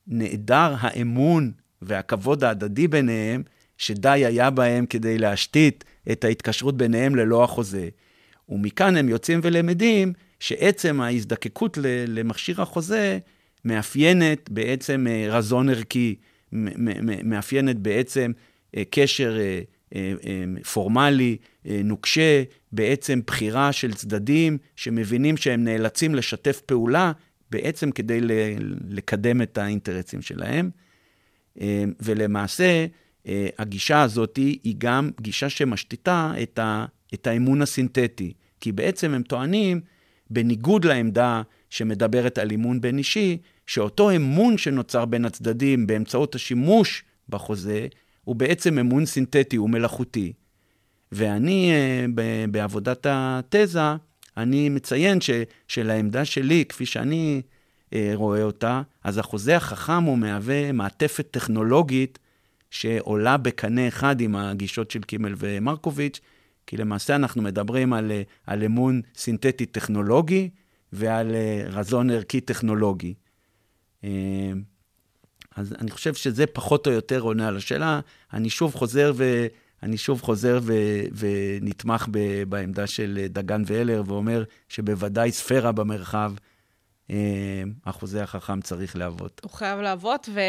[0.06, 3.42] נעדר האמון והכבוד ההדדי ביניהם,
[3.78, 7.88] שדי היה בהם כדי להשתית את ההתקשרות ביניהם ללא החוזה.
[8.48, 11.78] ומכאן הם יוצאים ולמדים שעצם ההזדקקות
[12.08, 13.18] למכשיר החוזה
[13.64, 16.14] מאפיינת בעצם אה, רזון ערכי,
[17.24, 18.32] מאפיינת בעצם
[18.76, 19.60] אה, קשר אה,
[20.72, 27.12] פורמלי, נוקשה, בעצם בחירה של צדדים שמבינים שהם נאלצים לשתף פעולה
[27.50, 28.20] בעצם כדי
[28.88, 30.70] לקדם את האינטרסים שלהם.
[32.00, 32.86] ולמעשה,
[33.58, 36.32] הגישה הזאת היא גם גישה שמשתיתה
[37.14, 38.32] את, האמון הסינתטי.
[38.60, 39.80] כי בעצם הם טוענים,
[40.30, 47.86] בניגוד לעמדה שמדברת על אימון בין אישי, שאותו אמון שנוצר בין הצדדים באמצעות השימוש בחוזה,
[48.24, 50.32] הוא בעצם אמון סינתטי, הוא מלאכותי.
[51.12, 52.04] ואני, אה,
[52.50, 53.80] בעבודת התזה,
[54.36, 55.30] אני מציין ש,
[55.68, 57.42] שלעמדה שלי, כפי שאני
[57.92, 62.18] אה, רואה אותה, אז החוזה החכם הוא מהווה מעטפת טכנולוגית
[62.70, 66.20] שעולה בקנה אחד עם הגישות של קימל ומרקוביץ',
[66.66, 70.50] כי למעשה אנחנו מדברים על, אה, על אמון סינתטי טכנולוגי
[70.92, 71.34] ועל
[71.66, 73.14] רזון ערכי טכנולוגי.
[75.56, 78.00] אז אני חושב שזה פחות או יותר עונה על השאלה.
[78.32, 79.46] אני שוב חוזר ו...
[79.82, 80.72] אני שוב חוזר ו,
[81.12, 86.32] ונתמך ב, בעמדה של דגן ואלר, ואומר שבוודאי ספירה במרחב,
[87.10, 89.40] אה, החוזה החכם צריך להוות.
[89.44, 90.40] הוא חייב להוות, ו,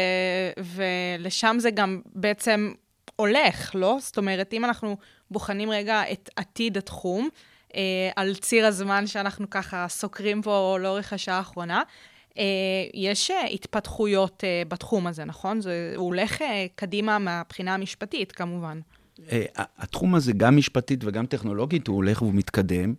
[0.74, 2.72] ולשם זה גם בעצם
[3.16, 3.98] הולך, לא?
[4.00, 4.96] זאת אומרת, אם אנחנו
[5.30, 7.28] בוחנים רגע את עתיד התחום,
[7.74, 11.82] אה, על ציר הזמן שאנחנו ככה סוקרים פה לאורך השעה האחרונה,
[12.38, 12.44] אה,
[12.94, 15.60] יש אה, התפתחויות אה, בתחום הזה, נכון?
[15.60, 18.80] זה, הולך אה, קדימה מהבחינה המשפטית, כמובן.
[19.32, 22.94] אה, התחום הזה, גם משפטית וגם טכנולוגית, הוא הולך ומתקדם.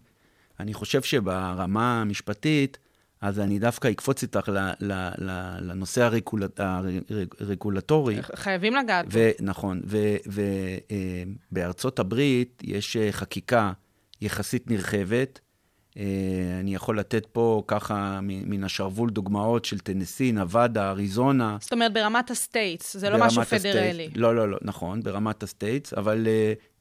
[0.59, 2.77] אני חושב שברמה המשפטית,
[3.21, 4.51] אז אני דווקא אקפוץ איתך
[5.61, 6.43] לנושא הרגול...
[7.39, 8.23] הרגולטורי.
[8.35, 9.19] חייבים לגעת בו.
[9.39, 9.81] נכון,
[11.51, 13.71] ובארצות הברית יש אה, חקיקה
[14.21, 15.39] יחסית נרחבת,
[15.97, 16.03] אה,
[16.59, 21.57] אני יכול לתת פה ככה מן השרוול דוגמאות של טנסי, נוואדה, אריזונה.
[21.61, 24.09] זאת אומרת, ברמת ה states, זה לא משהו פדרלי.
[24.15, 26.27] לא, לא, לא, נכון, ברמת ה states, אבל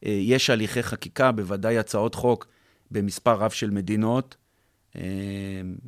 [0.03, 2.47] יש הליכי חקיקה, בוודאי הצעות חוק
[2.91, 4.35] במספר רב של מדינות,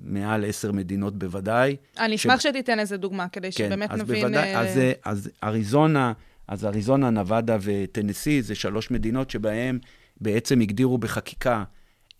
[0.03, 1.75] מעל עשר מדינות בוודאי.
[1.99, 2.43] אני אשמח ש...
[2.43, 4.21] שתיתן איזה דוגמה, כדי כן, שבאמת אז נבין...
[4.21, 4.57] בוודאי, uh...
[4.57, 6.13] אז, אז אריזונה,
[6.47, 9.79] אז אריזונה, נוואדה וטנסי, זה שלוש מדינות שבהן
[10.21, 11.63] בעצם הגדירו בחקיקה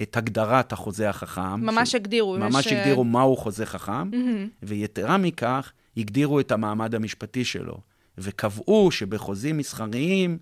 [0.02, 1.62] את הגדרת החוזה החכם.
[1.62, 1.96] ממש ש...
[1.96, 2.38] הגדירו.
[2.38, 2.74] ממש יש...
[2.74, 4.50] הגדירו מהו חוזה חכם, mm-hmm.
[4.64, 7.78] ויתרה מכך, הגדירו את המעמד המשפטי שלו,
[8.18, 10.38] וקבעו שבחוזים מסחריים,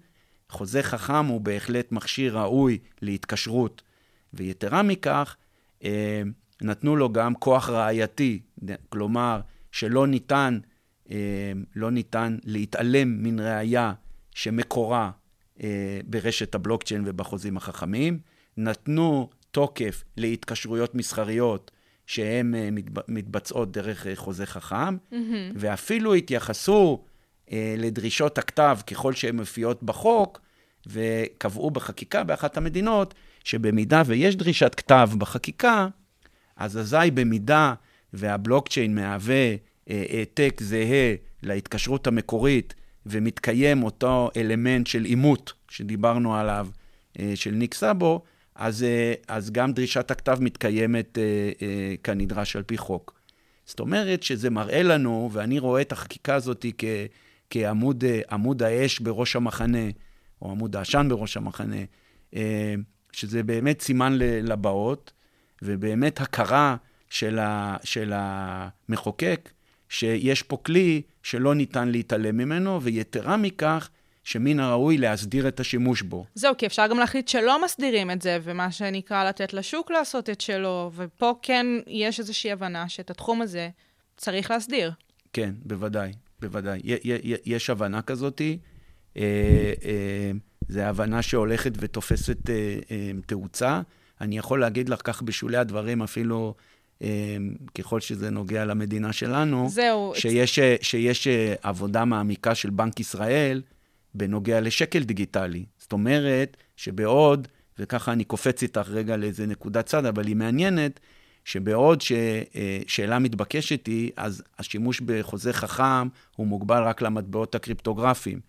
[0.49, 3.81] חוזה חכם הוא בהחלט מכשיר ראוי להתקשרות.
[4.33, 5.48] ויתרה מכך, אה,
[6.61, 8.39] נתנו לו גם כוח ראייתי,
[8.89, 10.59] כלומר, שלא ניתן,
[11.11, 13.93] אה, לא ניתן להתעלם מן ראייה
[14.31, 15.11] שמקורה
[15.63, 18.19] אה, ברשת הבלוקצ'יין ובחוזים החכמים.
[18.57, 21.71] נתנו תוקף להתקשרויות מסחריות
[22.05, 22.69] שהן אה,
[23.07, 25.15] מתבצעות דרך אה, חוזה חכם, mm-hmm.
[25.55, 27.03] ואפילו התייחסו
[27.51, 30.41] אה, לדרישות הכתב ככל שהן מופיעות בחוק,
[30.87, 33.13] וקבעו בחקיקה באחת המדינות,
[33.43, 35.87] שבמידה ויש דרישת כתב בחקיקה,
[36.57, 37.73] אז אזי במידה
[38.13, 39.55] והבלוקצ'יין מהווה
[39.87, 42.73] העתק זהה להתקשרות המקורית,
[43.05, 46.67] ומתקיים אותו אלמנט של אימות שדיברנו עליו,
[47.35, 48.23] של ניק סאבו,
[48.59, 51.23] אז, אה, אז גם דרישת הכתב מתקיימת אה,
[51.61, 53.19] אה, כנדרש על פי חוק.
[53.65, 56.83] זאת אומרת שזה מראה לנו, ואני רואה את החקיקה הזאת כ,
[57.49, 59.87] כעמוד האש בראש המחנה,
[60.41, 61.75] או עמוד העשן בראש המחנה,
[63.11, 65.11] שזה באמת סימן לבאות,
[65.61, 66.75] ובאמת הכרה
[67.09, 69.49] של, ה, של המחוקק,
[69.89, 73.89] שיש פה כלי שלא ניתן להתעלם ממנו, ויתרה מכך,
[74.23, 76.25] שמן הראוי להסדיר את השימוש בו.
[76.35, 80.41] זהו, כי אפשר גם להחליט שלא מסדירים את זה, ומה שנקרא לתת לשוק לעשות את
[80.41, 83.69] שלו, ופה כן יש איזושהי הבנה שאת התחום הזה
[84.17, 84.91] צריך להסדיר.
[85.33, 86.81] כן, בוודאי, בוודאי.
[87.45, 88.57] יש הבנה כזאתי.
[90.69, 93.81] אה, אה, זו הבנה שהולכת ותופסת אה, תאוצה.
[94.21, 96.53] אני יכול להגיד לך כך בשולי הדברים, אפילו
[97.01, 97.37] אה,
[97.77, 100.13] ככל שזה נוגע למדינה שלנו, זהו.
[100.15, 103.61] שיש, אה, שיש אה, עבודה מעמיקה של בנק ישראל
[104.15, 105.65] בנוגע לשקל דיגיטלי.
[105.77, 107.47] זאת אומרת, שבעוד,
[107.79, 110.99] וככה אני קופץ איתך רגע לאיזה נקודת צד, אבל היא מעניינת,
[111.45, 118.39] שבעוד ששאלה מתבקשת היא, אז השימוש בחוזה חכם הוא מוגבל רק למטבעות הקריפטוגרפיים.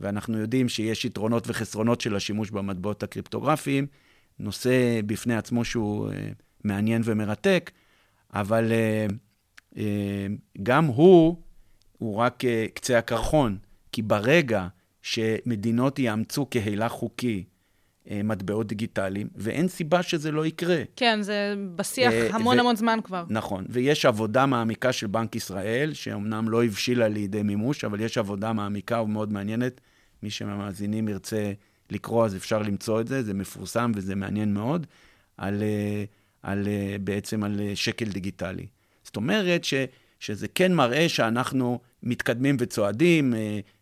[0.00, 3.86] ואנחנו יודעים שיש יתרונות וחסרונות של השימוש במטבעות הקריפטוגרפיים,
[4.38, 6.28] נושא בפני עצמו שהוא אה,
[6.64, 7.70] מעניין ומרתק,
[8.34, 9.06] אבל אה,
[9.76, 10.26] אה,
[10.62, 11.36] גם הוא,
[11.98, 12.42] הוא רק
[12.74, 13.58] קצה הקרחון,
[13.92, 14.66] כי ברגע
[15.02, 17.44] שמדינות יאמצו כהילך חוקי
[18.24, 20.82] מטבעות דיגיטליים, ואין סיבה שזה לא יקרה.
[20.96, 23.24] כן, זה בשיח אה, המון ו- המון זמן כבר.
[23.28, 28.52] נכון, ויש עבודה מעמיקה של בנק ישראל, שאומנם לא הבשילה לידי מימוש, אבל יש עבודה
[28.52, 29.80] מעמיקה ומאוד מעניינת.
[30.22, 31.52] מי שמהמאזינים ירצה
[31.90, 34.86] לקרוא, אז אפשר למצוא את זה, זה מפורסם וזה מעניין מאוד,
[35.36, 36.04] על, אה,
[36.42, 38.66] על, אה, בעצם על אה, שקל דיגיטלי.
[39.04, 39.74] זאת אומרת ש,
[40.20, 43.34] שזה כן מראה שאנחנו מתקדמים וצועדים.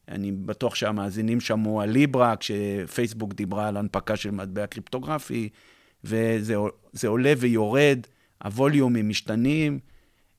[0.09, 5.48] אני בטוח שהמאזינים שמעו על ליברה, כשפייסבוק דיברה על הנפקה של מטבע קריפטוגרפי,
[6.04, 6.54] וזה
[6.92, 7.98] זה עולה ויורד,
[8.44, 9.78] הווליומים משתנים.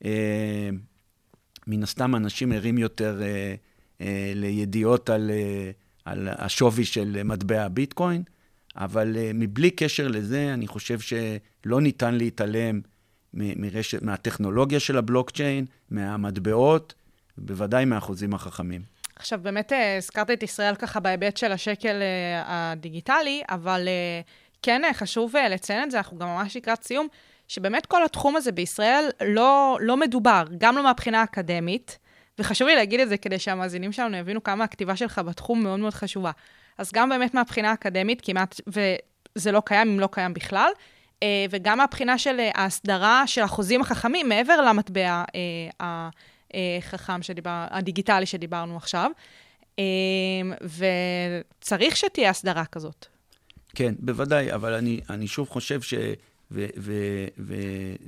[0.06, 0.70] אה,
[1.68, 3.56] מן הסתם אנשים ערים יותר אה,
[4.02, 5.72] אה, לידיעות על, אה,
[6.06, 8.24] על השווי של מטבע הביטקוין,
[8.76, 12.82] אבל אה, מבלי קשר לזה, אני חושב שלא ניתן להתעלם
[13.34, 16.94] מ- מרשת, מהטכנולוגיה של הבלוקצ'יין, מהמטבעות,
[17.38, 18.82] בוודאי מהחוזים החכמים.
[19.20, 24.22] עכשיו, באמת אה, הזכרת את ישראל ככה בהיבט של השקל אה, הדיגיטלי, אבל אה,
[24.62, 27.08] כן חשוב לציין את זה, אנחנו גם ממש לקראת סיום,
[27.48, 32.00] שבאמת כל התחום הזה בישראל לא, לא מדובר, גם לא מהבחינה האקדמית,
[32.40, 35.94] וחשוב לי להגיד את זה כדי שהמאזינים שלנו יבינו כמה הכתיבה שלך בתחום מאוד מאוד
[35.94, 36.32] חשובה.
[36.78, 40.72] אז גם באמת מהבחינה האקדמית, כמעט, וזה לא קיים אם לא קיים בכלל,
[41.50, 45.24] וגם מהבחינה של ההסדרה של החוזים החכמים, מעבר למטבע
[46.54, 49.12] אה, החכם, שדיבר, הדיגיטלי שדיברנו עכשיו.
[49.80, 49.84] אה,
[51.60, 53.06] וצריך שתהיה הסדרה כזאת.
[53.76, 55.94] כן, בוודאי, אבל אני, אני שוב חושב ש...
[56.52, 56.94] ו, ו,
[57.38, 57.56] ו,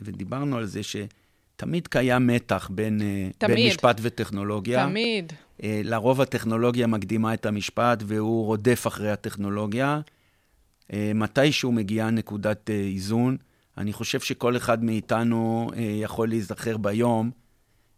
[0.02, 3.56] ודיברנו על זה שתמיד קיים מתח בין, אה, תמיד.
[3.56, 4.86] בין משפט וטכנולוגיה.
[4.86, 5.34] תמיד.
[5.64, 10.00] לרוב הטכנולוגיה מקדימה את המשפט והוא רודף אחרי הטכנולוגיה.
[10.94, 13.38] מתישהו מגיעה נקודת איזון.
[13.78, 17.32] אני חושב שכל אחד מאיתנו יכול להיזכר ביום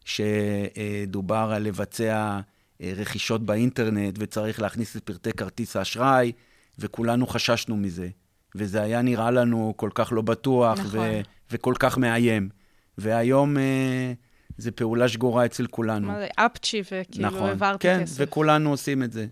[0.06, 2.39] שדובר על לבצע
[2.82, 6.32] אה, רכישות באינטרנט וצריך להכניס את פרטי כרטיס האשראי,
[6.80, 8.10] וכולנו חששנו מזה.
[8.56, 10.99] וזה היה נראה לנו כל כך לא בטוח נכון.
[10.99, 12.49] ו- וכל כך מאיים.
[12.97, 14.14] והיום אה,
[14.58, 16.08] זו פעולה שגורה אצל כולנו.
[16.08, 18.16] מה זה, אפצ'י, וכאילו נכון, העברתי כן, כסף.
[18.20, 19.28] וכולנו עושים את זה.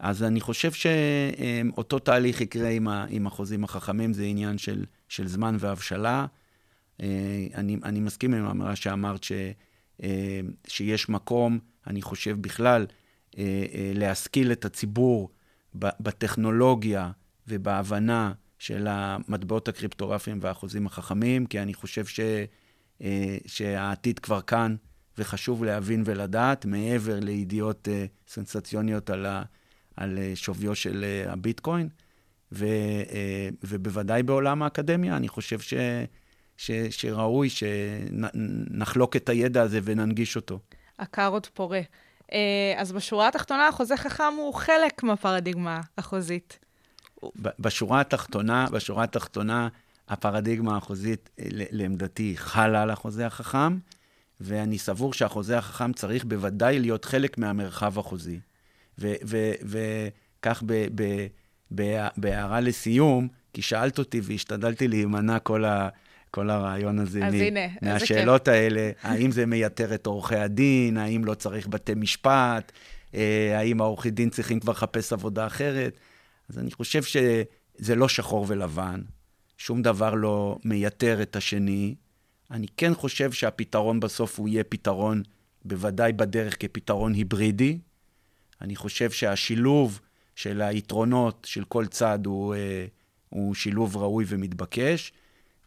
[0.00, 5.28] אז אני חושב שאותו תהליך יקרה עם, ה, עם החוזים החכמים, זה עניין של, של
[5.28, 6.26] זמן והבשלה.
[7.02, 7.06] אה,
[7.54, 9.50] אני, אני מסכים עם האמירה שאמרת ש, אה,
[10.66, 12.86] שיש מקום, אני חושב בכלל,
[13.38, 13.42] אה,
[13.74, 15.30] אה, להשכיל את הציבור
[15.74, 17.10] בטכנולוגיה
[17.48, 22.20] ובהבנה של המטבעות הקריפטוגרפיים והחוזים החכמים, כי אני חושב ש,
[23.02, 24.76] אה, שהעתיד כבר כאן,
[25.18, 29.42] וחשוב להבין ולדעת, מעבר לידיעות אה, סנסציוניות על, ה,
[29.96, 31.88] על אה, שוויו של אה, הביטקוין,
[32.52, 32.66] ו,
[33.12, 35.74] אה, ובוודאי בעולם האקדמיה, אני חושב ש,
[36.56, 40.58] ש, שראוי שנחלוק את הידע הזה וננגיש אותו.
[40.98, 41.80] הכר עוד פורה.
[42.32, 46.58] אה, אז בשורה התחתונה, החוזה חכם הוא חלק מהפרדיגמה החוזית.
[47.58, 49.68] בשורה התחתונה, בשורה התחתונה,
[50.08, 53.78] הפרדיגמה החוזית, אה, לעמדתי, חלה על החוזה החכם,
[54.40, 58.38] ואני סבור שהחוזה החכם צריך בוודאי להיות חלק מהמרחב החוזי.
[59.62, 60.62] וכך
[62.16, 65.88] בהערה לסיום, כי שאלת אותי והשתדלתי להימנע כל, ה,
[66.36, 71.24] כל הרעיון הזה אז מ- הנה, מהשאלות האלה, האם זה מייתר את עורכי הדין, האם
[71.24, 72.72] לא צריך בתי משפט,
[73.14, 75.98] אה, האם העורכי דין צריכים כבר לחפש עבודה אחרת.
[76.50, 79.00] אז אני חושב שזה לא שחור ולבן,
[79.58, 81.94] שום דבר לא מייתר את השני.
[82.50, 85.22] אני כן חושב שהפתרון בסוף הוא יהיה פתרון,
[85.64, 87.78] בוודאי בדרך כפתרון היברידי.
[88.60, 90.00] אני חושב שהשילוב
[90.34, 92.86] של היתרונות של כל צד הוא, אה,
[93.28, 95.12] הוא שילוב ראוי ומתבקש.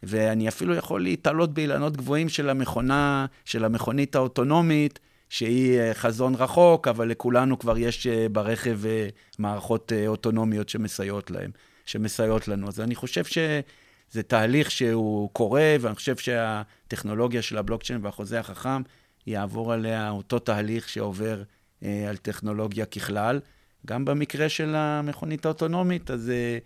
[0.04, 6.88] ואני אפילו יכול להתעלות באילנות גבוהים של המכונה, של המכונית האוטונומית, שהיא אה, חזון רחוק,
[6.88, 9.08] אבל לכולנו כבר יש אה, ברכב אה,
[9.40, 11.52] מערכות אוטונומיות שמסייעות להם,
[11.86, 12.68] שמסייעות לנו.
[12.68, 18.82] אז אני חושב שזה תהליך שהוא קורה, ואני חושב שהטכנולוגיה של הבלוקצ'יין והחוזה החכם
[19.28, 21.44] יעבור עליה אותו תהליך שעובר
[21.84, 23.40] אה, על טכנולוגיה ככלל.
[23.88, 26.58] גם במקרה של המכונית האוטונומית, אז אה,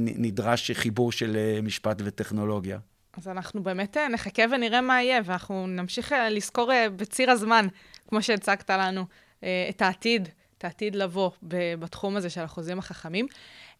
[0.00, 2.78] נדרש חיבור של אה, משפט וטכנולוגיה.
[3.16, 7.66] אז אנחנו באמת אה, נחכה ונראה מה יהיה, ואנחנו נמשיך אה, לזכור אה, בציר הזמן,
[8.08, 9.04] כמו שהצגת לנו,
[9.44, 11.30] אה, את העתיד, את העתיד לבוא
[11.78, 13.26] בתחום הזה של החוזים החכמים.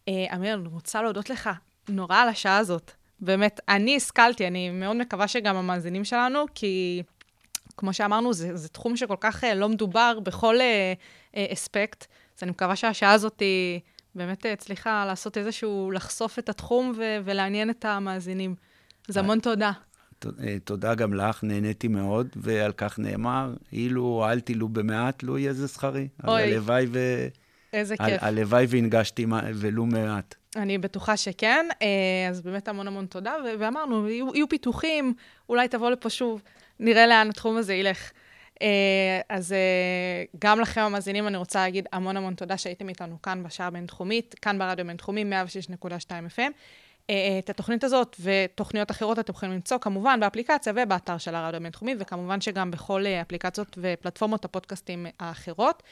[0.08, 1.50] אה, אמיר, אני רוצה להודות לך
[1.88, 2.92] נורא על השעה הזאת.
[3.20, 7.02] באמת, אני השכלתי, אני מאוד מקווה שגם המאזינים שלנו, כי
[7.76, 10.92] כמו שאמרנו, זה, זה תחום שכל כך אה, לא מדובר בכל אה,
[11.36, 12.06] אה, אספקט.
[12.36, 13.80] אז אני מקווה שהשעה הזאת היא
[14.14, 18.54] באמת אה, הצליחה לעשות איזשהו, לחשוף את התחום ו- ולעניין את המאזינים.
[19.08, 19.72] אז המון תודה.
[20.40, 25.52] אה, תודה גם לך, נהניתי מאוד, ועל כך נאמר, אילו אל תילו במעט, לו יהיה
[25.52, 26.08] זה שכרי.
[26.18, 26.98] אז אוי, הלוואי ו...
[27.72, 28.22] איזה כיף.
[28.22, 30.34] הלוואי והנגשתי ולו מעט.
[30.56, 35.14] אני בטוחה שכן, אה, אז באמת המון המון תודה, ואמרנו, יהיו, יהיו פיתוחים,
[35.48, 36.42] אולי תבוא לפה שוב,
[36.80, 38.10] נראה לאן התחום הזה ילך.
[38.62, 43.42] אה, אז אה, גם לכם המאזינים, אני רוצה להגיד המון המון תודה שהייתם איתנו כאן
[43.42, 45.86] בשעה הבינתחומית, כאן ברדיו בינתחומי, 106.2
[46.36, 46.52] FM.
[47.10, 51.94] אה, את התוכנית הזאת ותוכניות אחרות אתם יכולים למצוא כמובן באפליקציה ובאתר של הרדיו הבינתחומי,
[51.98, 55.82] וכמובן שגם בכל אפליקציות ופלטפורמות הפודקאסטים האחרות.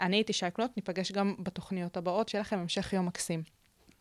[0.00, 3.42] אני הייתי שי קלוט, ניפגש גם בתוכניות הבאות, שיהיה לכם המשך יום מקסים.